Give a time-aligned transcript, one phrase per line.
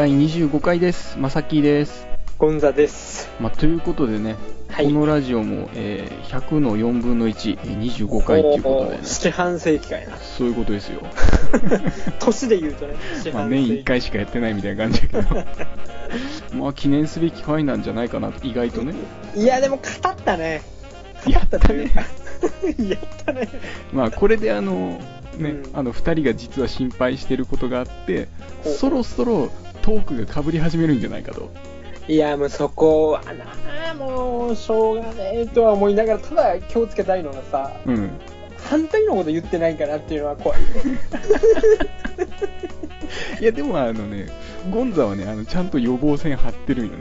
[0.00, 1.18] はい、第25回です。
[1.18, 2.06] まさきです。
[2.38, 3.28] ゴンザです。
[3.38, 4.36] まあ、ということでね、
[4.70, 10.16] はいこのラジオも、えー100の4分の1、えー25回っていうことでね、四半世紀かいな。
[10.16, 11.02] そういうことですよ。
[12.18, 13.46] 年で言うとね、四 まあ。
[13.46, 15.44] 年1回しかやってないみたいな感じだけど、
[16.56, 18.94] まあ、記念すべき回なんじゃないかなと、意外とね。
[19.36, 20.62] いや、でも語ったね。
[21.26, 22.00] 語やっったというか。
[22.00, 22.04] や
[22.96, 23.48] ったね。
[23.92, 24.98] まあ、これであの、
[25.36, 28.28] ね、うんあの、2人が実は心配してることがあって、
[28.64, 29.50] おそろそろ
[29.82, 31.50] トークが被り始めるんじゃないかと。
[32.08, 38.10] いや、もうそこはな、もう、しょうがねえとは思いながら、ただ気をつけたいのがさ、うん。
[38.68, 40.66] 反対のこと言ってないかなっていうのは怖いよ。
[43.40, 44.26] いや、でもあのね、
[44.70, 46.98] ゴンザはね、あの、ちゃんと予防線張ってるんよね。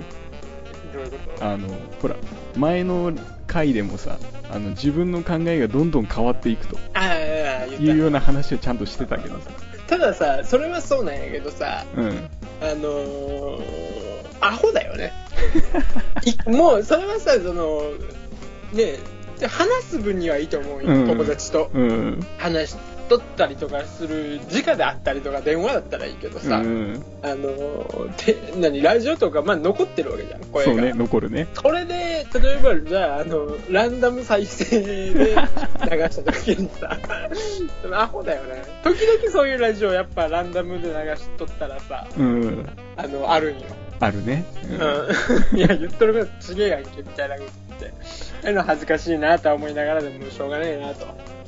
[0.93, 1.45] どういうこと？
[1.45, 1.67] あの、
[2.01, 2.15] ほら、
[2.55, 3.11] 前の
[3.47, 4.17] 回でもさ、
[4.51, 6.77] あの、自分の考えがどんどん変わっていくと
[7.79, 9.51] いうような話をちゃんとしてたけどさ。
[9.89, 9.97] た。
[9.97, 12.29] たださ、それはそうなんやけどさ、うん。
[12.61, 13.61] あのー、
[14.41, 15.13] アホだよね。
[16.25, 17.81] いもう、それはさ、その、
[18.73, 18.99] ね
[19.41, 21.71] え、話す分にはいいと思うよ、うん友達と。
[21.73, 22.25] うん。
[22.37, 22.75] 話
[23.09, 27.03] しとったりとかする、直であったりとか電話だったらいいけどさ、うん。
[27.23, 30.71] あのー、て、何、ラジオとか、まあ残ってるわけじゃん、声が。
[30.71, 31.47] そうね、残るね。
[31.61, 36.95] これで、例えば、じゃあ、あの、ランダム再生で流した時にさ、
[37.93, 38.63] アホだよね。
[38.83, 42.65] 時々そういうラジオやっぱランダムで流しとったらさ、うん。
[42.95, 43.65] あの、あるんよ。
[43.99, 44.45] あるね。
[45.51, 45.57] うん。
[45.57, 47.93] いや、言っとることちげえやんけ、みたいなこと言って。
[48.43, 51.07] ああいうの恥ずかしいなとは思いながらでもしょうがねえなと。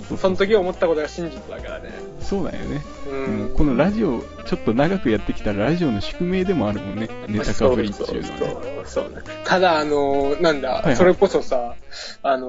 [0.10, 1.92] そうその時思ったことが真実だからね。
[2.20, 2.82] そうだよね。
[3.08, 7.08] ううんこのラジオ、ちょっと長くやってきたらラジオの宿命でもあるもんね。
[7.28, 8.84] ネタかぶりっていうのはね。
[8.86, 9.22] そうそうそうね。
[9.46, 11.76] ただ、あのーなんだ、はいはいそれこそさ、
[12.24, 12.48] あの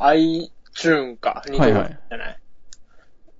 [0.00, 2.38] ー、iTune か、にはいはいじゃない？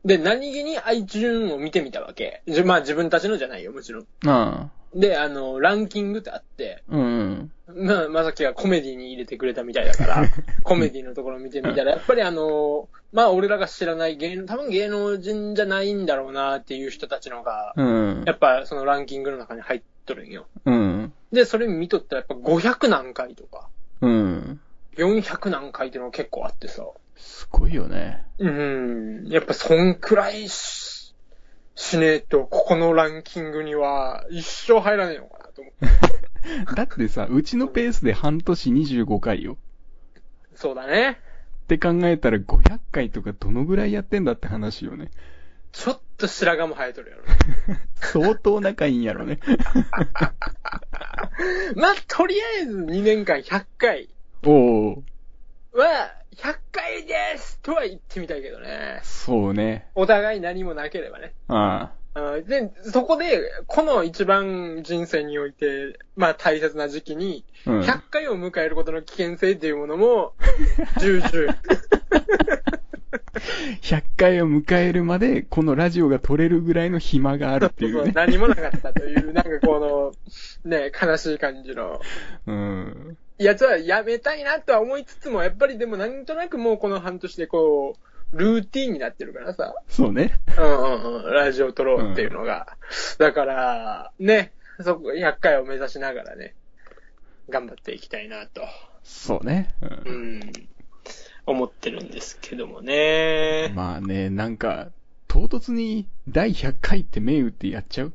[0.04, 2.42] で、何気に iTune を見てみたわけ。
[2.46, 4.06] じまあ自分たちのじゃないよ、もちろん。
[4.26, 6.96] あで、あのーランキングってあって、あ。
[6.96, 7.86] うんうん。
[7.86, 10.28] まあ、まさきがコメディに入れてくれたみたいだから、
[10.64, 18.32] コメディのところ見てみたら、やっぱりあの、まあ、俺らが知らない芸能、多分芸能人じゃないんだろうなっていう人たちのが、うんや。
[18.32, 20.46] っぱそのランキングの中に入っとるんよ。
[20.64, 21.12] うん。
[21.32, 23.68] で、それ見とったらやっぱ500何回とか、
[24.00, 24.60] うん。
[24.96, 26.84] 400何回っていうのが結構あってさ、
[27.16, 28.24] すごいよね。
[28.38, 30.97] うん、やっぱそんくらいし、
[31.78, 35.74] しねえと、ここのランキングには一生入らねえのかなと思っ
[36.66, 36.66] て。
[36.74, 39.56] だってさ、うちのペースで半年25回よ。
[40.56, 41.10] そうだね。
[41.10, 41.14] っ
[41.68, 45.12] て考えたら500回とかどのぐらいやってんだって話よね。
[45.70, 47.22] ちょっと白髪も生えとるやろ。
[47.94, 49.38] 相当仲いいんやろね。
[51.76, 54.08] まあ、とりあえず2年間100回
[54.44, 55.04] おお。
[55.74, 59.00] は、100回ですとは言ってみたいけどね。
[59.02, 59.88] そうね。
[59.94, 61.34] お互い何もなければね。
[61.48, 67.70] あうんで、そこで、この一番人生において、まあ大切な時期に、あ。
[67.70, 67.80] うん。
[67.80, 70.34] 100回を迎えることの危険性っていうものも、
[70.98, 71.58] 重々。
[73.82, 78.12] 100回を迎えるまで、このラジオが撮れるぐらいの暇があるっていうね。
[78.14, 80.12] 何もなかったという、なんかこ
[80.64, 82.00] の、ね、悲しい感じの。
[82.46, 83.16] うん。
[83.38, 87.96] やつはやめたいなとは思いつつも、やっぱりでもなんとなくもうこの半年でこ
[88.32, 89.74] う、ルーティンになってるからさ。
[89.88, 90.38] そうね。
[90.58, 91.32] うんうんうん。
[91.32, 92.76] ラジオ撮ろうっていうのが。
[93.18, 96.54] だから、ね、そこ、100回を目指しながらね、
[97.48, 98.62] 頑張っていきたいなと、
[99.02, 99.74] そうね。
[99.80, 100.10] う。
[100.10, 100.52] うんん、
[101.46, 103.72] 思ってるんですけどもね。
[103.74, 104.88] まあね、なんか、
[105.28, 108.12] 唐突に第100回って銘打ってやっちゃう？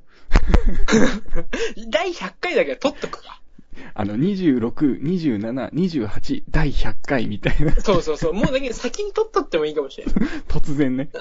[1.89, 3.39] 第100回だけは撮っとくか。
[3.93, 7.75] あの、26、27、28、第100回みたいな。
[7.81, 8.33] そうそうそう。
[8.33, 10.15] もうだけど先に撮っとってもいいかもしれない。
[10.47, 11.09] 突然ね。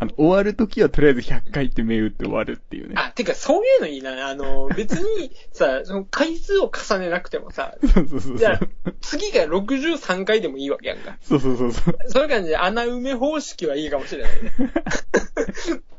[0.00, 2.94] あの、終わるときはとりあえず100回って銘打って終わるっていうね。
[2.96, 4.28] あ、てかそういうのいいな。
[4.28, 8.60] あの、別にさ、その回数を重ねなくてもさ、そうそうそうじゃあ
[9.00, 11.16] 次が63回でもいいわけやんか。
[11.22, 11.98] そうそうそうそう。
[12.08, 14.52] そういう感じで穴埋め方式はいいかもしれないね。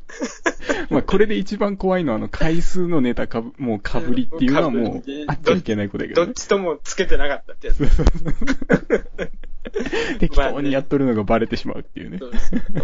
[0.90, 6.26] まあ、これで一番怖いのは、あの、回数のネタかぶ、もうかぶりっていうのはもうあっちゃいけないことだけどね。
[6.26, 7.84] どっちともつけてなかったってやつ。
[10.18, 12.18] 適当にやっとるのがバレてしまうっていうね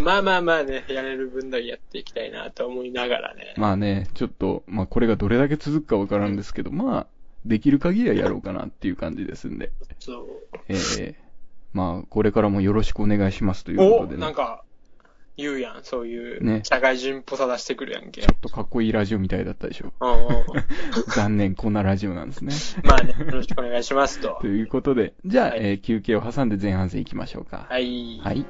[0.00, 3.54] まあまあまあね、やれる分だけやっていきたいなと思いながらね。
[3.56, 7.06] まあね、ちょっと、まあこれがどれだけ続くかわからんですけど、まあ、
[7.46, 9.70] できる限りはやろうかなっていう感じですんで。
[9.98, 10.26] そう。
[10.68, 11.14] えー、
[11.72, 14.20] まあ、これからもよろしくお願いしますというこおとでね。
[14.20, 14.63] なんか、
[15.36, 18.22] 言うやん、そういう、ね社会人っぽさ出してくるやんけ。
[18.22, 19.92] ちょっとかっこいいラジオみたいだったでしょ。
[20.00, 20.44] うんうんうん
[21.08, 22.54] 残念、こんなラジオなんですね。
[22.84, 24.46] まあね、よろしくお願いしますとと。
[24.46, 27.66] いうことで、じゃあ、はいえー休憩を挟んで前半戦行きましょうか。
[27.68, 28.20] はい。
[28.22, 28.46] はい。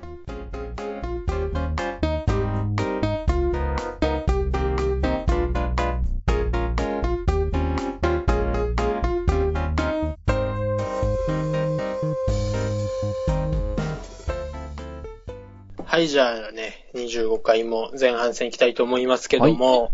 [15.95, 19.93] はい、じゃあね、25回も前半戦いきたいと思いますけども、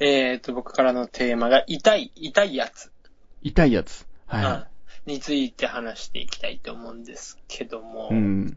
[0.00, 2.90] えっ、と、僕からのテーマが、痛い、痛いやつ、
[3.42, 4.06] 痛いやつ。
[4.24, 4.66] は
[5.06, 8.14] うんについて話していきたいと思うんですけども、い。
[8.14, 8.56] うん。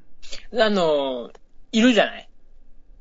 [0.58, 1.32] あの、
[1.74, 2.30] いるじゃない？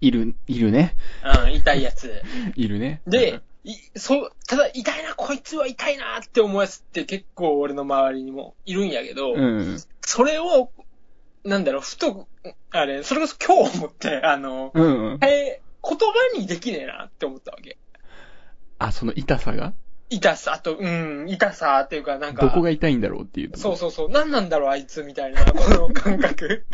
[0.00, 0.96] いる、いるね。
[1.44, 2.20] うん、痛いやつ。
[2.56, 3.00] いるね。
[3.06, 9.78] で、いそう、ただ、痛いな、こいつは痛いなって思うやつって結構俺の周りにもいるんやけど、うん。
[10.00, 10.72] それを、
[11.46, 12.26] なんだろう、ふと、
[12.70, 15.12] あれ、それこそ今日思って、 あの、うん。
[15.12, 15.24] うん。
[15.24, 17.78] え言葉にできねえなって思ったわけ。
[18.78, 19.72] あ、その痛さが？
[20.10, 23.56] 痛さと、うん、痛さっていうか、なんか、どこが痛いんだろうっていう。
[23.56, 26.66] そうそうそう、何なんだろう、あいつみたいな、この感覚。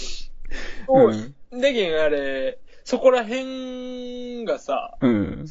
[0.88, 1.34] おうい、ん。
[1.52, 5.46] だけどあれ、そこら辺がさ、うん。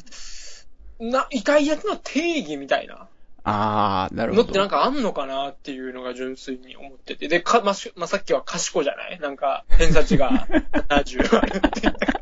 [0.98, 3.08] な、痛いやつの定義みたいな
[3.50, 4.42] あー、なるほど。
[4.44, 7.28] のってなんかあんのかなっていうのが純粋に思ってて。
[7.28, 9.18] で、か、ままあ、さっきは賢じゃない？
[9.20, 10.46] なんか、偏差値が
[10.88, 12.18] 70あるって言ったか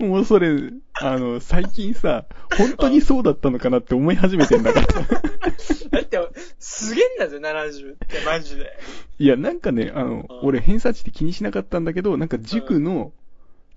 [0.00, 0.06] ら。
[0.06, 0.50] もうそれ、
[0.94, 2.24] あの、最近さ、
[2.58, 4.86] 本当にそうだったのかなって思い始めてんだから。
[5.90, 6.18] だって、
[6.58, 8.78] すげえんだぜ、70って、マジで。
[9.18, 13.12] いや、なんかね、あの、うん俺偏差値って気にしなかったんだけど、なんか塾の、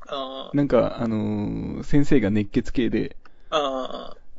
[0.08, 3.16] あなんか、あのー先生が熱血系で、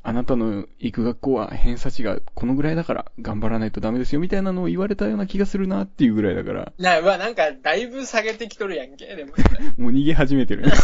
[0.06, 9.32] あ、あなたの行く学校は偏差値がこのぐらいだから頑張らないとダメですよみたいなのを言われたような気がするなっていうぐらいだから、 な、まあなんか、だいぶ下げてきとるやんけ、でも。
[9.76, 10.72] もう逃げ始めてるね。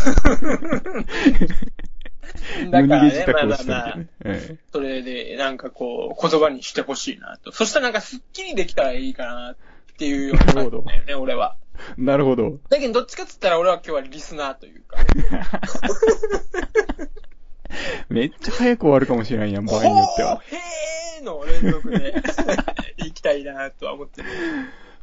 [2.70, 3.98] だからね、まあまあまあ
[4.72, 7.52] それで、なんかこう、言葉にしてほしいなと。
[7.52, 9.56] そしたらなんかスッキリできたらいいかなっ
[9.98, 11.56] ていうような感じだよね、俺は。
[11.98, 12.58] えなるほど。
[12.68, 14.98] だけどどっちかっつったら俺は今日はリスナーというか。
[18.08, 20.42] めっちゃ早く終わるかもしれんやん、場合によっては。
[20.46, 22.14] へーの連続で
[22.98, 24.28] 行きたいなとは思ってる。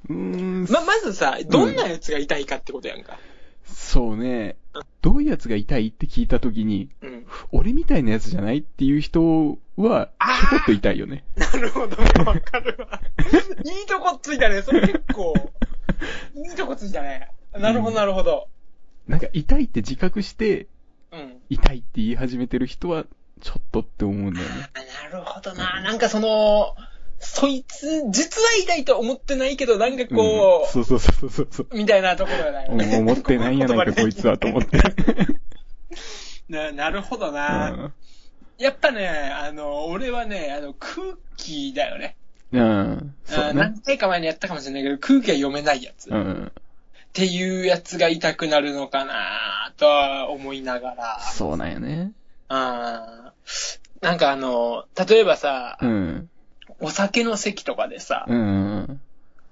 [0.10, 3.20] うーん、ま、まずさ、どんなやつが痛いかってことやんか。
[3.66, 4.56] そうね。
[5.02, 7.26] どういうやつが痛いって聞いたときに、うん。
[7.52, 11.24] 俺みたいなやつじゃないっていう人は、ちょこっと痛いよね。
[11.36, 13.02] なるほど、わかるわ。
[13.64, 15.34] いいとこついたね、それ結構。
[16.36, 17.30] いいとこついたね。
[17.54, 18.48] なるほど、なるほど。
[19.08, 20.68] なんか痛いって自覚して、うん。
[21.50, 23.06] 痛いって言い始めてる人は、
[23.42, 24.70] ちょっとって思うんだよね。
[25.12, 25.82] なるほどな。
[25.82, 26.76] なんかその、
[27.20, 31.68] そいつ、実は痛いとは思ってないけど、なんかこうんそうそうそうそうそう。
[31.72, 32.98] う、みたいなところだよね。
[32.98, 34.78] 思ってないんやないか、 こいつは、と思って。
[36.48, 37.70] な、なるほどうな。
[37.70, 37.94] ん。
[38.58, 42.16] やっぱね、あの、俺はね、あの、空気だよね。
[42.52, 43.16] うん。
[43.26, 43.82] そうねあ何。
[43.82, 46.10] 回か前にやったかもしれないけど、空気が読めないやつ。
[46.10, 46.52] っうん。
[47.20, 51.20] ていうやつが痛くなるのかなとは思いながら。
[51.20, 52.14] そうなんやね。
[52.48, 56.30] あーなんかあの、例えばさ、うん。
[56.80, 59.02] お酒の席とかでさ、うん。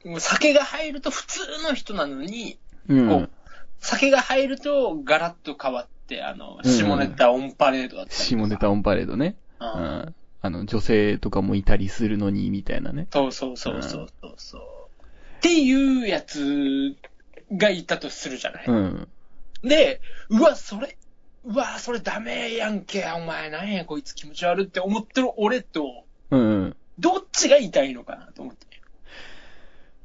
[0.05, 3.29] もう酒が入ると普通の人なのに、うんこう。
[3.79, 8.23] 酒が入るとガラッと変わって、あの、うん下ネタオンパレードだったりとか。
[8.23, 9.35] 下ネタオンパレードね。
[9.59, 10.15] ううんん。
[10.41, 13.07] あの、女性とかもいたりするのに、みたいなね。
[13.11, 14.61] そうそうそうそうそうそう。
[15.37, 16.95] っていうやつ
[17.51, 18.65] がいたとするじゃない。
[18.67, 19.07] うん。
[19.63, 20.97] で、うわ、それ、
[21.45, 26.75] うわ、それダメやんけ、お前、なんやこいつ気持ち悪いって思ってる俺と、うん。
[26.99, 28.67] どっちが痛いのかなと思って。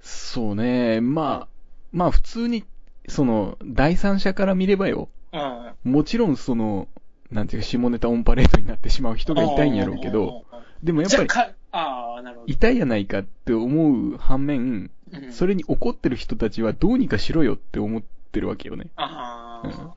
[0.03, 1.01] そうね。
[1.01, 1.49] まあ、
[1.93, 2.65] まあ普通に、
[3.09, 5.09] その、第三者から見ればよ。
[5.33, 5.93] うん。
[5.93, 6.89] もちろんその、
[7.31, 10.45] なんていうか、下ネタオンパレードになってしまう人が痛いんやろうけど、
[10.83, 12.53] でもやっぱり、あか、ああ、なるほど。
[12.53, 18.03] 痛いやないかって思う反面、うんそれに怒ってる人たちはどうにかしろよって思っ
[18.33, 18.87] てるわけよね。
[18.97, 19.91] ああ、うん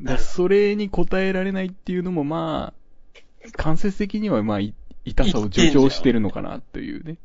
[0.00, 7.16] だそれに応えられないっていうのもまあ、間接的にはまあ、い痛さを助長してるのかなというね。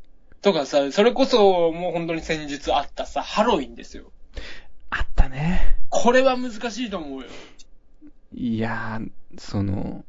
[0.42, 4.12] とかさ、それこそもう本当に先日あったさ、ハロウィンですよ。
[4.90, 5.78] あったね。
[5.90, 7.28] これは難しいと思うよ。
[8.34, 10.04] いやー、その、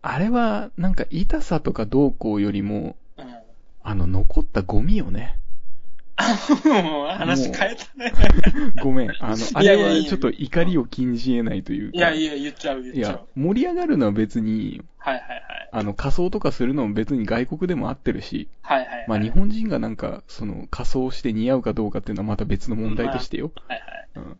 [0.00, 3.34] あれはなんか痛さとかどうこうよりも、うん。
[3.84, 5.38] あの残ったゴミよね。
[6.64, 8.12] もう話変えたね。
[8.82, 9.10] ごめん。
[9.20, 11.96] あの、あいやいやいやれはちょっと怒りを禁じ得ないというか。
[11.98, 15.42] いやいや、言っちゃう言っいやちゃう。、盛り上がるのは別に、はいはいはい。
[15.72, 19.04] あの、仮装とかするのも別に外国でも合ってるし、はいはいはい。
[19.08, 23.50] まあ日本人がなんか、その、仮装して似合うかどうかっていうのはまた別の問題としてよ。
[23.68, 24.26] はいはい。
[24.26, 24.38] うん。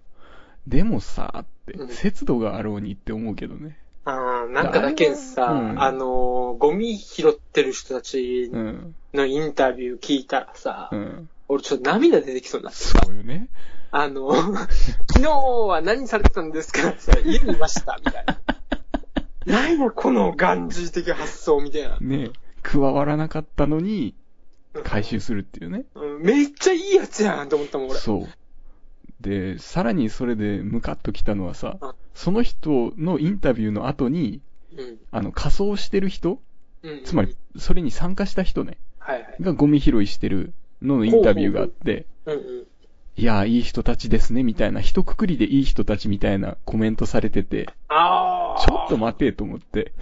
[0.69, 3.77] でもさ、ってう、ん節度があろうにって思うけどね。
[4.05, 8.95] あーなんかだけさ、うんあのー、ゴミ拾ってる人たちうん。
[9.15, 11.29] のインタビュー聞いたらさ、うん。
[11.53, 13.49] 俺ちょっと涙出てきそうになってさ、そうよね。
[13.91, 14.33] あの、
[15.13, 18.41] 昨日は何されてたんですかって言ったら家にいました、みたいな。
[19.45, 21.99] 何やこのガンジー的発想みたいな。
[22.01, 22.31] ね
[22.63, 24.15] 加わらなかったのに、
[24.83, 25.85] 回収するっていうね。
[25.95, 27.99] うんめっちゃいいやつやんと思ったもん、俺。
[27.99, 28.29] そう。
[29.21, 34.41] で、さらにそれでムカッときたのはさうん、その人のインタビューの後に、
[34.75, 34.99] うん。
[35.11, 36.41] あの、仮装してる人
[36.83, 37.03] うん。
[37.05, 39.37] つまり、それに参加した人ね、はいはい。
[39.43, 42.67] がゴミ拾いしてるののインタビューがあって、うんうん。
[43.17, 47.67] いやー、いい人たちですね、みたいな、一括りでいい人たちみたいなコメントされてて。
[47.89, 49.93] ちょっと待てと思って、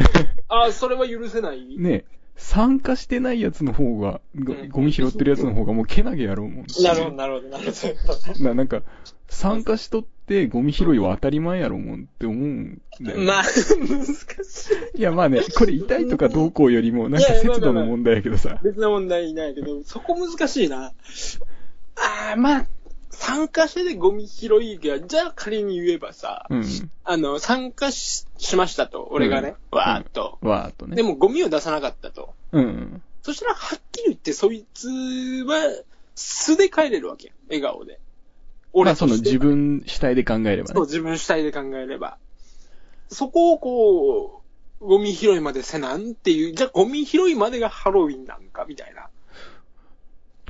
[0.49, 1.65] ああ、それは許せない？
[1.79, 2.05] ね、
[2.37, 6.67] 参加してないやつの方が、ゴうんゴミ拾ってるやつの方がもうけなげやろうもん。
[6.83, 8.45] なるほど、なるほど、なるほど。
[8.45, 8.83] ななんか、
[9.29, 13.25] 参加しとってゴミ拾いは当たり前やろうもんって思うんだよね。
[13.25, 14.99] まあ、難しい。
[14.99, 18.59] いや、まあね、これ痛いとかどうこうよりも、なんか節度の問題やけどさ。
[18.63, 20.87] 別な問題ないけど、そこ難しいな。
[20.87, 22.67] ああ、まあ、
[23.11, 26.65] 参加してでゴミ拾いが、じゃあ仮に言えばさ、うん。
[27.05, 30.39] あの、参加ししましたと、俺がね、うんわーっと。
[30.43, 30.97] わーっとね。
[30.97, 32.35] でもゴミを出さなかったと。
[32.53, 33.03] うん。
[33.23, 35.83] そしたらはっきり言って、そいつは
[36.15, 37.35] 素で帰れるわけよ。
[37.49, 38.01] 笑顔で。
[38.73, 40.81] まあその自分主体で考えればそう、ね。
[40.83, 42.17] 自分主体で考えれば。
[43.09, 44.43] そこをこ
[44.81, 49.09] う、ゴミ拾いまでせなんっていう、じゃあゴミ拾いまでがハロウィンなんかみたいな。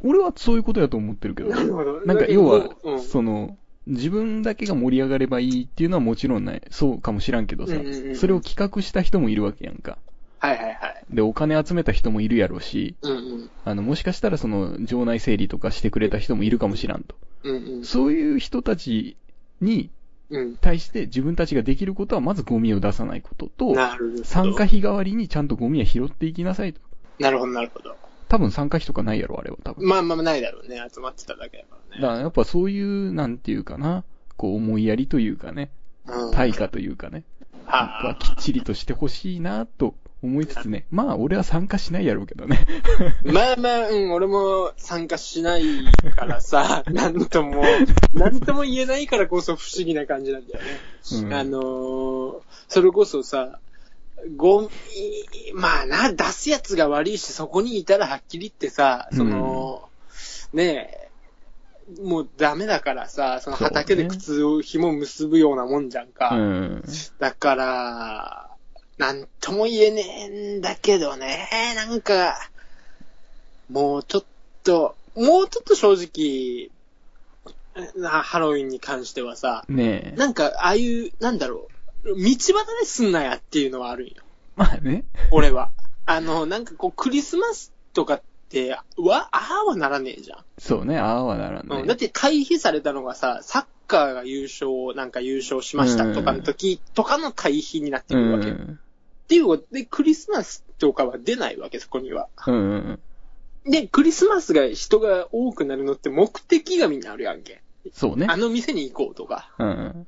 [0.02, 1.50] 俺はそういうことやと思ってるけど。
[1.50, 6.62] なるほどなんか要は、うんその、自分だけが盛り上がればいいっていうのはもちろんない。
[6.70, 9.98] そうかもしらんけどさうんうんうん、それを企画した人もいるわけやんか。
[10.38, 11.04] はいはいはい。
[11.10, 13.50] で、お金集めた人もいるやろうし、うんうん。
[13.64, 17.14] あの、もしかしたらその、場内整理とかしてくれた人もいるかもしらんと。
[17.42, 17.84] うんうん。
[17.84, 19.16] そういう人たち
[19.60, 19.90] に
[20.30, 20.56] うん。
[20.56, 23.74] 対して自分たちができることはまずゴミを出さないことと。
[24.22, 26.80] 参加費代わりにちゃんとゴミは拾っていきなさいと。
[27.18, 27.96] なるほど、なるほど。
[28.30, 29.86] 多分参加費とかないやろ、あれは多分。
[29.86, 30.80] まあまあないだろうね。
[30.94, 32.00] 集まってただけだからね。
[32.00, 34.04] だからやっぱそういう、なんていうかな、
[34.36, 35.72] こう思いやりというかね、
[36.06, 36.30] うん。
[36.30, 37.24] 対価というかね、
[37.66, 42.64] ははきっちりとしてほしいなと思いつつね、まあ俺は参加しないやろうけどね。
[43.24, 45.64] まあまあ、うん、俺も参加しない
[46.14, 47.64] からさ、 なんとも、
[48.14, 50.66] なんとも言えないからこそ不思議な感じなんだよね。
[51.24, 53.58] うんあのー、それこそさ、
[54.36, 54.68] ゴミ、
[55.54, 59.88] まあな、出すやつが悪いし、そこにいたらはっきり言ってさ、その、
[60.52, 61.10] ね
[61.96, 66.30] え、もうダメだからさ、その畑で靴を紐結ぶようなもんじゃんか。
[66.34, 66.84] うん。
[67.18, 68.50] だから、
[68.98, 72.38] なんとも言えねえんだけどね、なんか、
[73.68, 74.24] もうちょっ
[74.62, 76.70] と、もうちょっと正直、
[77.96, 80.16] なハロウィンに関してはさ、ねえ。
[80.16, 84.14] なんか、ああいう、なんだろう、道端ですんなやっていうのはあるんよ。
[84.56, 85.04] まあね。
[85.30, 85.70] 俺は。
[86.06, 90.38] あの、なんかこう、クリスマスとかって、わ、ああはならねえじゃん。
[90.58, 91.76] そうね、ああはならんね。
[91.76, 98.48] うん、だって回避されたのがさ、サッカーが優勝、なんか優勝しましたとかの時とかの回避になってくるわけ。
[98.48, 98.78] っうん。
[99.28, 102.28] ていうことで、クリスマスとかは出ないわけ、そこには。
[102.46, 102.58] うんう
[103.68, 103.70] ん。
[103.70, 107.62] で、クリスマスが人が多くなるのって目的がみんなあるやんけ。
[107.92, 108.36] そうねあ。
[108.36, 109.50] の店に行こうとか。
[109.58, 110.06] うん。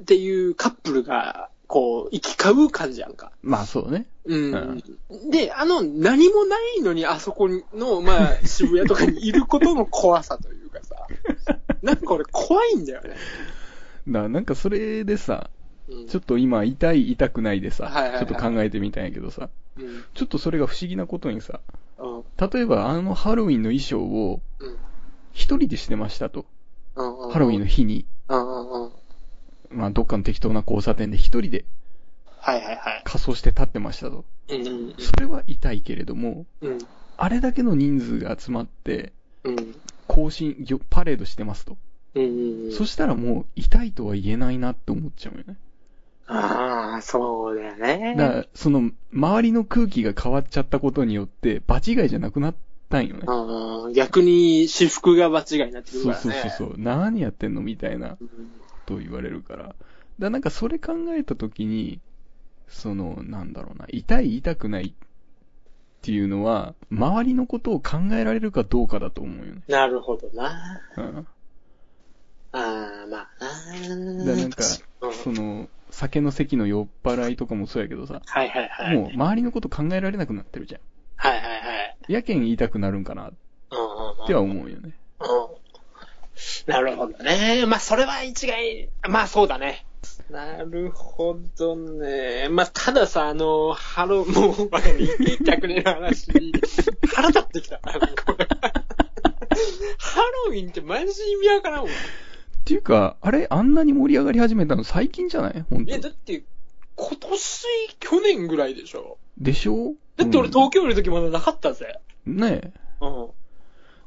[0.00, 3.32] っていうカップルが、こう、行き交う感じやんか。
[3.42, 4.06] まあそうね。
[4.24, 4.82] うん。
[5.30, 11.06] で、あの、何もないのにあそこの、まあ、 渋谷とかにいることの怖さというかさ。
[11.82, 13.10] なんか俺怖いんだよね。
[13.10, 15.50] だからなんかそれでさ、
[15.88, 20.04] うんちょっと今痛い痛くないでさ、はいはいはいちょっと考えてみたんやけどさ、うん。
[20.14, 21.60] ちょっとそれが不思議なことにさ、
[21.98, 22.24] うん。
[22.50, 24.76] 例えばあのハロウィンの衣装をうん。
[25.32, 26.46] 一人でしてましたと。
[26.96, 27.30] うん。
[27.30, 28.04] ハロウィンの日に。
[29.70, 31.64] まあどっかの適当な交差点で一人で
[32.46, 33.02] はいはいはい。
[33.04, 34.24] 仮装して立ってましたと。
[34.50, 36.78] うんうんそれは痛いけれども、うん。
[37.16, 39.74] あれだけの人数が集まって、うん。
[40.06, 40.54] 行進、
[40.88, 41.76] パレードしてますと。
[42.14, 42.72] うんうんうん。
[42.72, 45.56] そしたらもう痛いとは言えないなって思っちゃうよね。
[46.28, 48.14] ああ、そうだよね。
[48.16, 52.54] だから、その、周りの空気が変わっちゃったことによって、場違いじゃなくなっ
[52.88, 53.22] たんよね。
[53.26, 56.40] うん逆に私服が場違いになってくるそうからね。
[56.42, 56.78] そうそうそう。
[56.78, 58.28] 何やってんのみたいな、うん
[58.86, 59.64] と言われるから。
[59.64, 59.76] だか
[60.18, 62.00] らなんかそれ考えたときに、
[62.68, 64.92] その、なんだろうな、痛い痛くないっ
[66.02, 69.62] ていうのは、周りのことを考えられるかどうかだと思うよね。
[69.68, 70.80] なるほどな。
[70.96, 71.26] うん。
[72.52, 73.28] ああ、まあ
[74.18, 74.24] な。
[74.24, 74.64] だなんか、
[75.02, 78.96] うんその、酒の席の酔っ払いとかもそうやけどさ、はいはいはい。
[78.96, 80.80] もう周りのこと考えられなくなってるじゃん。
[81.16, 81.56] はいはいは
[82.08, 82.12] い。
[82.12, 83.34] やけん言いたくなるんかなっ
[83.70, 84.94] うんうんうんては思うよね。
[86.66, 87.64] うんなるほどね。
[87.66, 89.86] まあ、それは一概、まあそうだね。
[90.30, 92.48] なるほどね。
[92.50, 96.28] まあ、たださ、あの、ハロ、もう、まだ言って話、
[97.14, 97.80] 腹立ってきた。
[99.98, 101.88] ハロウィンってマジ意味わからんわ。
[101.88, 105.64] っていうか、あれ、あんなに盛り上がり始めたの最近じゃない？
[105.70, 106.42] 本いや、当だって、
[106.96, 107.66] 今年、
[108.00, 109.18] 去年ぐらいでしょ。
[109.38, 109.94] でしょ？
[110.16, 112.00] だって俺うん東京いる時まだなかったぜ。
[112.24, 112.72] ねえ。
[113.00, 113.06] う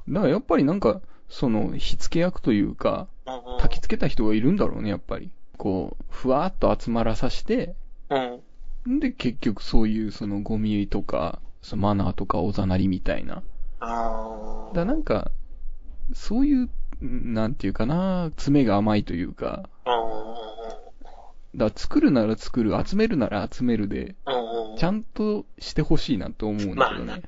[0.09, 0.13] ん。
[0.13, 5.29] だからやっぱりなんか、その、火付け役というか、うん焚きつけた人がいるんだろうね、やっぱり。
[5.57, 7.75] こう、ふわーっと集まらさして、
[8.09, 8.17] う
[8.89, 8.95] ん。
[8.95, 13.43] んで、結局そういうそのゴミとか、そのマナーとかおざなりみたいな。
[13.81, 15.31] あだなんか、
[16.13, 16.69] そういう、
[17.01, 19.91] なんていうかな、爪が甘いというか、あ。
[21.55, 24.77] だ作るなら作る、集めるなら集めるで、うん。
[24.77, 27.23] ちゃんとしてほしいなと思うんだけどまあね。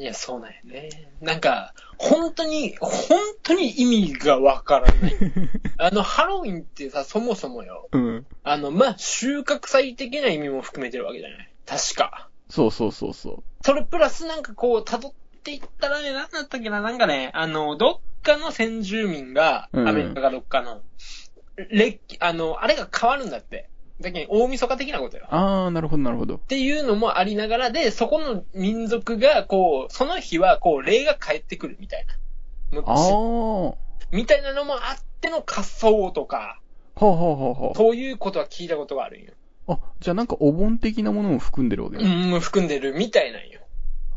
[0.00, 0.88] いや、そうなんよね。
[1.20, 5.14] なんか、本当に、本当に意味がわからない。
[5.76, 7.88] あの、ハロウィンってさ、そもそもよ。
[7.92, 8.26] うん。
[8.42, 11.52] あの、まあ、収穫祭的な意味も含めてるわけじゃない。
[11.66, 12.30] 確か。
[12.48, 15.12] そうそうそうそそれプラスなんかこう、辿っ
[15.44, 20.80] ていったらね、なんだったっけな、なんかね、あの、どっかの先住民が、うんアメリカかどっかの、
[21.56, 23.68] れあの、あれが変わるんだって。
[24.00, 25.28] だけど、大晦日的なことよう。。
[25.30, 26.36] あー、なるほどなるほど。
[26.36, 32.06] っていうのもありながらで、そこの民族が、こう、その日は、こう、霊が帰ってくるみたい
[32.72, 32.82] な。
[32.86, 33.74] あー。
[34.12, 36.60] みたいなのもあっての仮装とか、
[36.94, 37.76] ほうほうほうほう。
[37.76, 39.32] そういうことは聞いたことがあるんよ。
[39.68, 42.36] あ、じゃあなんかお盆的なものも含んでるわけうね。
[42.36, 43.60] ん、含んでるみたいなんよ。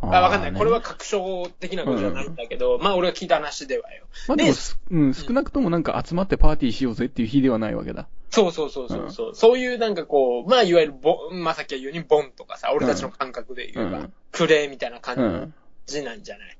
[0.02, 0.52] ああ、わかんない。
[0.52, 4.06] ねこれは確証的なことじゃないんだけど、まあ俺が聞いた話ではよ。
[4.28, 4.52] まあでも、
[4.92, 8.08] うん、少なくともなんか集まってパーティーしようぜっていう日ではないわけだ。
[8.34, 15.54] そうそうそうそうそう、そういうなんかこう、まあいわゆるボン、まあさっき言うようにボンとかさ、俺たちの感覚で言えば、うんクレーみたいなう感ん。
[15.86, 16.58] じなんじゃない？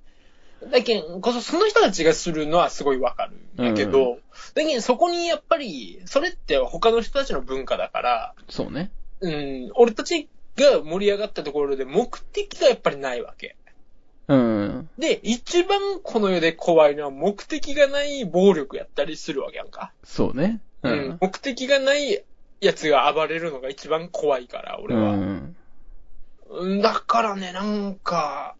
[0.72, 4.22] だけんこそ、その人たちがするのはすごいわかるんだけど、う
[4.54, 8.92] だけんそこにやっぱり、それって他の人たちの文化だから、そうね。
[9.22, 13.56] うん、俺たちが盛り上がったところで目的がやっぱりないわけ。
[14.28, 14.90] うん。
[15.00, 19.92] で、一番この世で怖いのは目的がない暴力やったりするわけやんか。
[20.04, 20.62] そうね。
[20.84, 21.18] ううんん。。
[21.20, 22.24] 目的がない
[22.62, 25.12] やつが暴れるのが一番怖いから、俺うは。
[25.14, 25.56] ん。
[26.50, 28.56] うんだからね、なんか、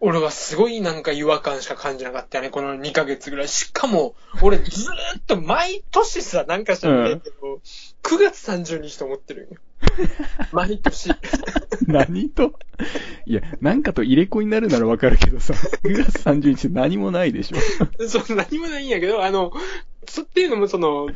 [0.00, 3.48] 俺はすごいなんか違和感しか感じなかったよね、この2ヶ月ぐらい。
[3.48, 7.60] しかも、俺ずーっと毎年さ、なんか知らないけど、
[8.02, 9.60] 9月30日と思ってるんよ。
[10.52, 11.10] 毎年。
[11.86, 12.52] 何と？
[13.26, 17.58] いや、なんかと入れ子になるならわかるけどさ、9月30日何もないでしょ。
[18.08, 19.52] そう、何もないんやけど、あの、
[20.06, 21.14] そっていうのもその、9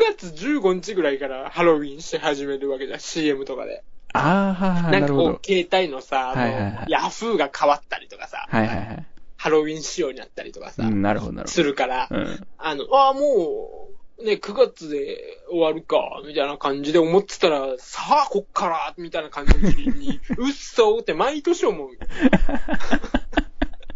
[0.00, 3.84] 月15日ぐらいからハロウィンし始めるわけじゃん、CM とかで。
[4.12, 5.46] ああ、はいはい、なんかこう。
[5.46, 9.06] 携帯のさ、あの、はいはいはいヤフーが変わったりとかさ、はいはいはい。
[9.36, 12.16] ハロウィン仕様になったりとかさ、うん、なるほどなるほするから、ど。
[12.16, 12.46] うん。
[12.58, 15.18] あの、ああ、もう、ね、9月で
[15.50, 21.90] 終わるか、みたいな感じで思ってたら、さあ、こっから、みたいな感じに、うっそーって毎年思う。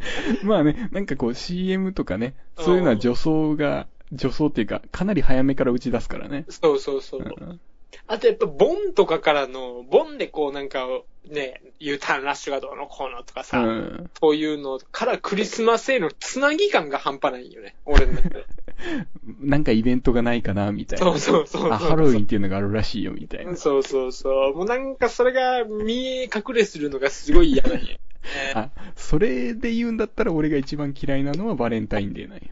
[0.42, 6.44] まあね、なんかこう CM とかね、そういうのは女装が、女装っていうか、かなり早めから打ち出すからね。
[6.48, 7.20] そうそうそう。
[7.20, 7.60] うん
[8.06, 10.86] あとやっぱ、ボンとかからの、ボンでこうなんか、
[11.28, 14.10] ね、U ターンラッシュがどうのこうのとかさ、うん。
[14.20, 18.46] そういうのからクリスマスへのつなぎ感が半端ないよね、俺の中で。
[19.40, 21.04] なんかイベントがないかな、みたいな。
[21.06, 21.72] そうそうそうそう。
[21.72, 23.56] あ、ハロウィンっていうのがあるらしいよ、みたいな。
[23.56, 24.54] そうそうそう。
[24.54, 27.80] もうなんかそれが見え隠れするのがすごい嫌なんや。
[28.54, 32.42] あ、それで言うんだったら俺が一番嫌いなのはバレンタインデーなんよ。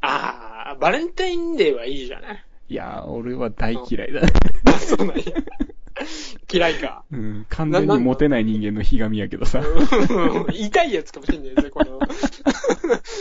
[0.00, 2.44] ああ、バレンタインデーはいいじゃない。
[2.68, 4.22] いやー、俺は大嫌いだ。
[4.64, 5.24] あ、 そうなんや。
[6.52, 7.04] 嫌いか。
[7.10, 9.60] うん、完全にモテない人間のひがみやけどさ。
[9.60, 12.00] うん痛いやつかもしれないですね、この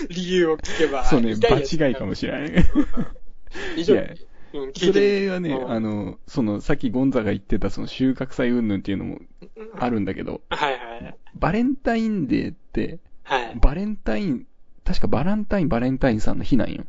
[0.10, 1.06] 理由を聞けば。
[1.06, 2.52] そうね、場違いかもしれない。
[3.78, 3.96] 以上
[4.74, 9.20] それはね、うんあの、その、さっきゴンザが言ってたその収穫祭云々っていうのも
[9.78, 11.18] あるんだけど、はいはい。
[11.36, 13.56] バレンタインデーって、はい。
[13.60, 14.46] バレンタイン、
[14.86, 16.86] 確かバランタイン、バレンタインさんの日なんよ。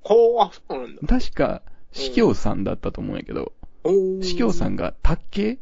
[0.00, 1.06] ほう、あ、そうなんだ。
[1.06, 3.57] 確か、司教さんだったと思うんやけど、お
[4.22, 5.58] 司教さんが卓刑